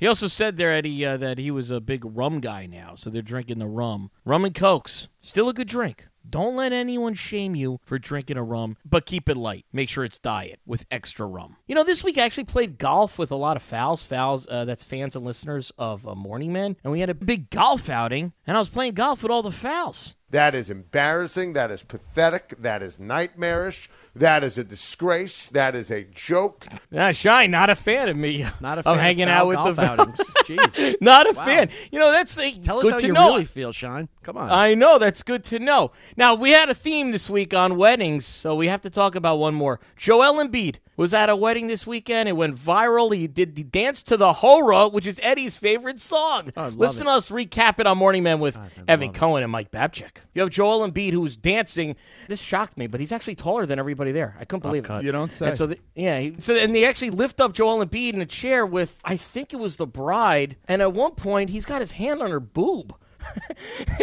[0.03, 3.09] He also said there Eddie, uh, that he was a big rum guy now, so
[3.09, 4.11] they're drinking the rum.
[4.25, 6.09] Rum and cokes, still a good drink.
[6.29, 9.65] Don't let anyone shame you for drinking a rum, but keep it light.
[9.71, 11.55] Make sure it's diet with extra rum.
[11.67, 14.03] You know, this week I actually played golf with a lot of fouls.
[14.03, 17.49] Fouls, uh, that's fans and listeners of uh, Morning Men, and we had a big
[17.49, 20.15] golf outing, and I was playing golf with all the fouls.
[20.33, 21.53] That is embarrassing.
[21.53, 22.55] That is pathetic.
[22.59, 23.87] That is nightmarish.
[24.15, 25.47] That is a disgrace.
[25.49, 26.65] That is a joke.
[26.89, 28.43] Yeah, Schein, not a fan of me.
[28.59, 30.33] Not a I'm fan of hanging foul out with golf the outings.
[30.43, 30.95] Jeez.
[31.01, 31.45] not a Wow.
[31.45, 31.69] fan.
[31.91, 33.27] You know, that's uh, Tell us good how to you know.
[33.33, 34.09] really feel, Sean.
[34.23, 34.49] Come on.
[34.49, 35.91] I know that's good to know.
[36.17, 39.37] Now we had a theme this week on weddings, so we have to talk about
[39.37, 39.79] one more.
[39.97, 42.29] Joel Embiid was at a wedding this weekend.
[42.29, 43.13] It went viral.
[43.15, 46.51] He did the dance to the Hora, which is Eddie's favorite song.
[46.55, 47.05] Oh, Listen it.
[47.05, 50.17] to us recap it on Morning Men with Evan Cohen and Mike Babchick.
[50.33, 51.95] You have Joel Embiid who's dancing.
[52.27, 54.35] This shocked me, but he's actually taller than everybody there.
[54.39, 55.03] I couldn't believe it.
[55.03, 55.47] You don't say.
[55.47, 58.25] And so, the, yeah, he, so and they actually lift up Joel Embiid in a
[58.25, 61.91] chair with, I think it was the bride, and at one point he's got his
[61.91, 62.95] hand on her boob.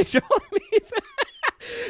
[0.05, 0.93] Joel Embiid's-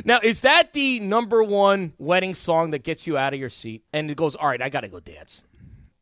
[0.04, 3.84] now, is that the number one wedding song that gets you out of your seat?
[3.92, 5.44] And it goes, all right, I got to go dance.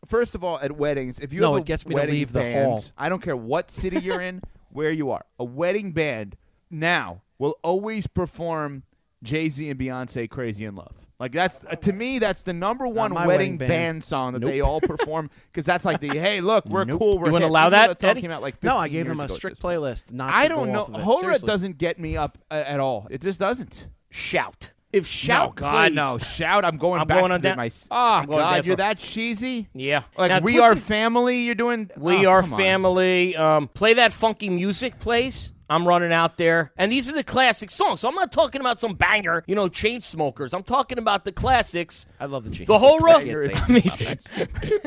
[0.06, 2.14] First of all, at weddings, if you No, have a it gets me to wedding
[2.14, 2.84] leave the band, hall.
[2.96, 4.40] I don't care what city you're in,
[4.70, 5.24] where you are.
[5.38, 6.36] A wedding band
[6.70, 8.84] now will always perform
[9.22, 12.86] Jay Z and Beyonce "Crazy in Love." Like that's uh, to me, that's the number
[12.86, 13.68] one wedding, wedding band.
[13.68, 14.04] band.
[14.04, 14.50] song that Nope.
[14.50, 17.00] they all perform because that's like the hey, look, we're Nope.
[17.00, 17.18] cool.
[17.18, 18.20] We're You wouldn't allow Even though that, song Eddie?
[18.20, 20.12] came out like no, I gave years him a strict playlist.
[20.12, 20.82] Not I don't know.
[20.82, 21.00] off of it.
[21.00, 23.08] Hora doesn't get me up uh, at all.
[23.10, 23.88] It just doesn't.
[24.10, 24.70] Shout.
[24.90, 26.16] If shout no, God, plays- no.
[26.18, 26.64] Shout!
[26.64, 27.70] I'm going I'm back going to on the- down- my.
[27.90, 28.76] Oh I'm God, you're floor.
[28.76, 29.68] that cheesy.
[29.74, 30.02] Yeah.
[30.16, 31.40] Like Now, we are family.
[31.40, 31.90] You're doing.
[31.98, 33.36] We oh, are family.
[33.36, 35.52] Um, play that funky music, plays.
[35.70, 38.00] I'm running out there, and these are the classic songs.
[38.00, 40.54] So I'm not talking about some banger, you know, Chainsmokers.
[40.54, 42.06] I'm talking about the classics.
[42.18, 42.68] I love the jeans.
[42.68, 43.20] The whole row.
[43.20, 43.82] Can't I mean,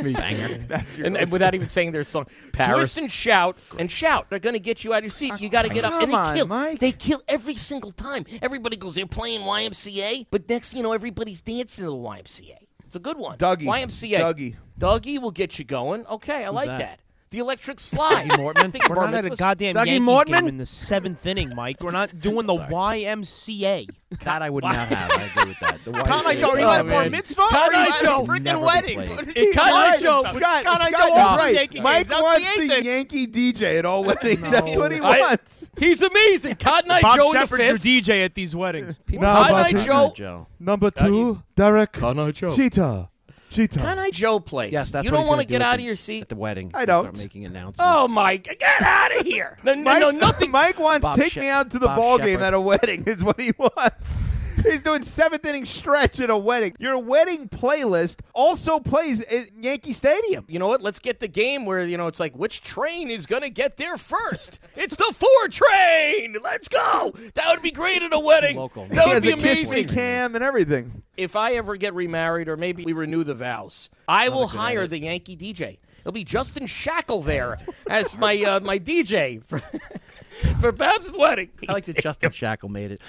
[0.04, 0.64] Me too.
[0.68, 4.28] That's your and, and without even saying their song, twist and shout and shout.
[4.30, 5.40] They're going to get you out of your seat.
[5.40, 6.48] You got to get up, Come and they on, kill.
[6.48, 6.80] Mike.
[6.80, 8.26] They kill every single time.
[8.42, 12.58] Everybody goes, they're playing YMCA, but next, you know, everybody's dancing to the YMCA.
[12.86, 13.38] It's a good one.
[13.38, 13.64] Dougie.
[13.64, 14.18] YMCA.
[14.18, 14.56] Dougie.
[14.78, 16.06] Dougie will get you going.
[16.08, 16.80] Okay, I like that?
[16.80, 17.00] that?
[17.32, 18.28] The electric slide.
[18.30, 18.72] Dougie Mortman?
[18.74, 20.40] Think We're not at a goddamn Dougie Yankees Mortman?
[20.42, 21.82] game in the seventh inning, Mike.
[21.82, 23.88] We're not doing the YMCA.
[24.26, 25.12] That I would not have.
[25.12, 25.80] I agree with that.
[25.86, 27.12] The Con white- Joe, are you Oh, at a bar man.
[27.12, 27.42] mitzvah?
[27.50, 28.26] Con Or are you I at Joe.
[28.26, 28.98] freaking wedding?
[29.16, 29.38] played.
[29.38, 30.24] Hey, Con I Joe.
[30.24, 31.74] Scott, Con I Joe is all right.
[31.82, 32.84] Mike wants the the.
[32.84, 34.52] Yankee DJ at all weddings.
[34.52, 35.70] That's what he wants.
[35.78, 36.56] He's amazing.
[36.58, 38.02] Cotton Eye Bob Joe in the Sheppard's your.
[38.02, 39.00] DJ at these weddings.
[39.06, 40.48] People No, talk but- about Hi, Cotton Joe.
[40.60, 43.08] Number two, Derek Cotton Eye Jeter.
[43.52, 43.80] Jeter.
[43.80, 44.72] Cotton Eye Joe plays.
[44.72, 45.96] Yes, that's you what don't he's want gonna do get at out the- of your
[45.96, 46.22] seat.
[46.24, 46.68] At the wedding.
[46.68, 47.16] He's I gonna don't.
[47.16, 47.80] Start making announcements.
[47.82, 49.58] Oh Mike, Get out of here!
[49.64, 50.52] No, no, Mike, no, nothing.
[50.52, 52.44] Mike wants Bob take Shep- me out to the Bob ball game Sheppard.
[52.44, 53.04] at a wedding.
[53.06, 54.24] Is what he wants.
[54.64, 56.76] He's doing seventh inning stretch at a wedding.
[56.80, 60.46] Your wedding playlist also plays at Yankee Stadium.
[60.48, 60.82] You know what?
[60.82, 63.98] Let's get the game where you know it's like which train is gonna get there
[63.98, 64.60] first.
[64.76, 66.38] it's the four train.
[66.44, 67.14] Let's go.
[67.36, 68.58] That would be great at a wedding.
[68.58, 68.88] local.
[68.88, 69.96] That he would has be a kiss me amazing.
[69.96, 71.04] cam and everything.
[71.18, 75.00] If I ever get remarried or maybe we renew the vows, I will hire the
[75.00, 75.78] Yankee DJ.
[76.00, 77.58] It'll be Justin Shackil there
[77.90, 79.60] as my uh, my DJ for
[80.60, 81.50] for Babs' wedding.
[81.68, 83.02] I like that Justin Shackil made it.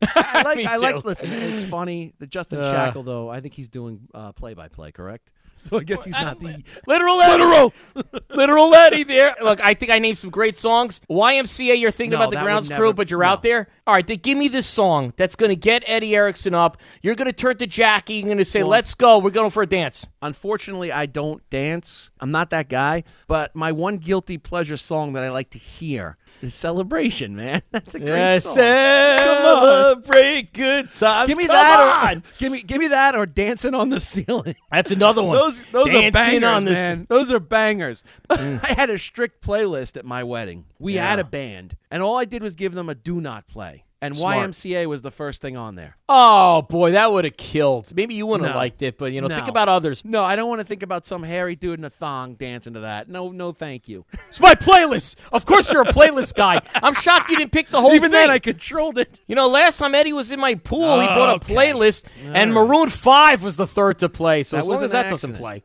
[0.14, 0.66] I like.
[0.66, 1.04] I like.
[1.04, 2.14] Listen, it's funny.
[2.18, 2.72] The Justin Uh.
[2.92, 3.28] Shackil, though.
[3.28, 4.92] I think he's doing uh, play-by-play.
[4.92, 5.32] Correct.
[5.60, 6.62] So I guess he's not the.
[6.86, 7.42] Literal Eddie.
[7.42, 7.72] Literal.
[8.30, 9.34] Literal Eddie there.
[9.42, 11.00] Look, I think I named some great songs.
[11.10, 13.26] YMCA, you're thinking No, about the grounds never- crew, but you're no.
[13.26, 13.66] out there.
[13.88, 16.76] All right, then give me this song that's going to get Eddie Erickson up.
[17.00, 18.16] You're going to turn to Jackie.
[18.16, 19.18] You're going to say, Well, let's go.
[19.18, 20.06] We're going for a dance.
[20.20, 22.10] Unfortunately, I don't dance.
[22.20, 23.04] I'm not that guy.
[23.28, 27.94] But my one guilty pleasure song that I like to hear is "Celebration." Man, that's
[27.94, 28.56] a great Yes, song.
[28.56, 31.28] celebrate good times.
[31.28, 32.16] Give me Come that, on.
[32.18, 35.36] or give me give me that, or "Dancing on the Ceiling." That's another one.
[35.36, 37.06] Those those Dancing are bangers, man.
[37.08, 38.04] Those are bangers.
[38.28, 38.60] Mm.
[38.62, 40.66] I had a strict playlist at my wedding.
[40.78, 41.08] We Yeah.
[41.08, 44.16] had a band, and all I did was give them a "Do Not Play," and
[44.16, 44.50] Smart.
[44.50, 45.96] YMCA was the first thing on there.
[46.08, 47.94] Oh, boy, that would have killed.
[47.94, 50.04] Maybe you wouldn't have liked it, but, you know, think about others.
[50.04, 52.80] No, I don't want to think about some hairy dude in a thong dancing to
[52.80, 53.08] that.
[53.08, 54.04] No, no, thank you.
[54.28, 55.16] It's my playlist.
[55.32, 56.60] Of course you're a playlist guy.
[56.74, 57.96] I'm shocked you didn't pick the whole thing.
[57.96, 58.20] Even thing.
[58.20, 59.18] then, I controlled it.
[59.26, 61.54] You know, last time Eddie was in my pool, he brought a oh, Okay.
[61.54, 64.42] playlist, and Maroon 5 was the third to play.
[64.42, 65.62] So That as long as that doesn't play,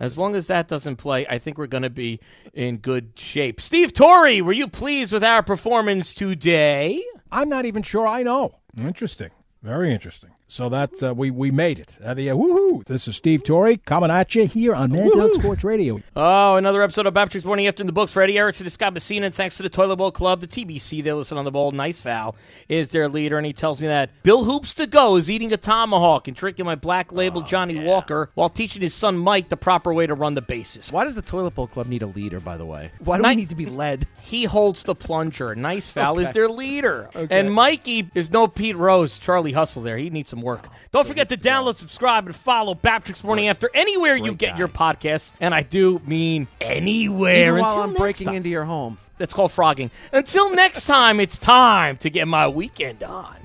[0.00, 2.20] as long as that doesn't play, I think we're going to be
[2.52, 3.60] in good shape.
[3.60, 7.02] Steve Torre, were you pleased with our performance today?
[7.34, 8.60] I'm not even sure I know.
[8.78, 9.30] Interesting.
[9.60, 10.30] Very interesting.
[10.54, 11.98] So that's uh, we we made it.
[12.00, 12.84] Uh, uh, woohoo!
[12.84, 16.00] This is Steve Torre coming at you here on Mad Dog Sports Radio.
[16.14, 18.94] Oh, another episode of Babchick's Morning After in the books for Eddie Erickson and Scott
[18.94, 19.26] Messina.
[19.26, 21.72] And thanks to the Toilet Bowl Club, the TBC, they listen on the bowl.
[21.72, 22.36] Nice Val
[22.68, 25.56] is their leader, and he tells me that Bill Hoops to Go is eating a
[25.56, 29.92] tomahawk and drinking my black label Johnnie Walker while teaching his son Mike the proper
[29.92, 30.92] way to run the bases.
[30.92, 32.92] Why does the Toilet Bowl Club need a leader, by the way?
[33.00, 34.06] Why do Night- we need to be led?
[34.22, 35.56] He holds the plunger.
[35.56, 37.10] Nice Val is their leader.
[37.12, 37.40] Okay.
[37.40, 39.98] And Mikey, there's no Pete Rose, Charlie Hustle there.
[39.98, 40.60] He needs some work.
[40.66, 44.50] Oh, Don't forget to download, subscribe, and follow Babchick's Morning After anywhere you Great get
[44.52, 44.58] guy.
[44.58, 45.32] your podcasts.
[45.40, 47.48] And I do mean anywhere.
[47.48, 48.34] Even while Until I'm next breaking time.
[48.36, 48.98] into your home.
[49.18, 49.90] That's called frogging.
[50.12, 53.36] Until next time, it's time to get my weekend on.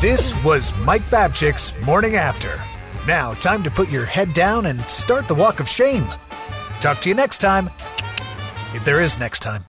[0.00, 2.52] This was Mike Babchick's Morning After.
[3.06, 6.06] Now, time to put your head down and start the walk of shame.
[6.80, 7.68] Talk to you next time.
[8.74, 9.58] If there is next time.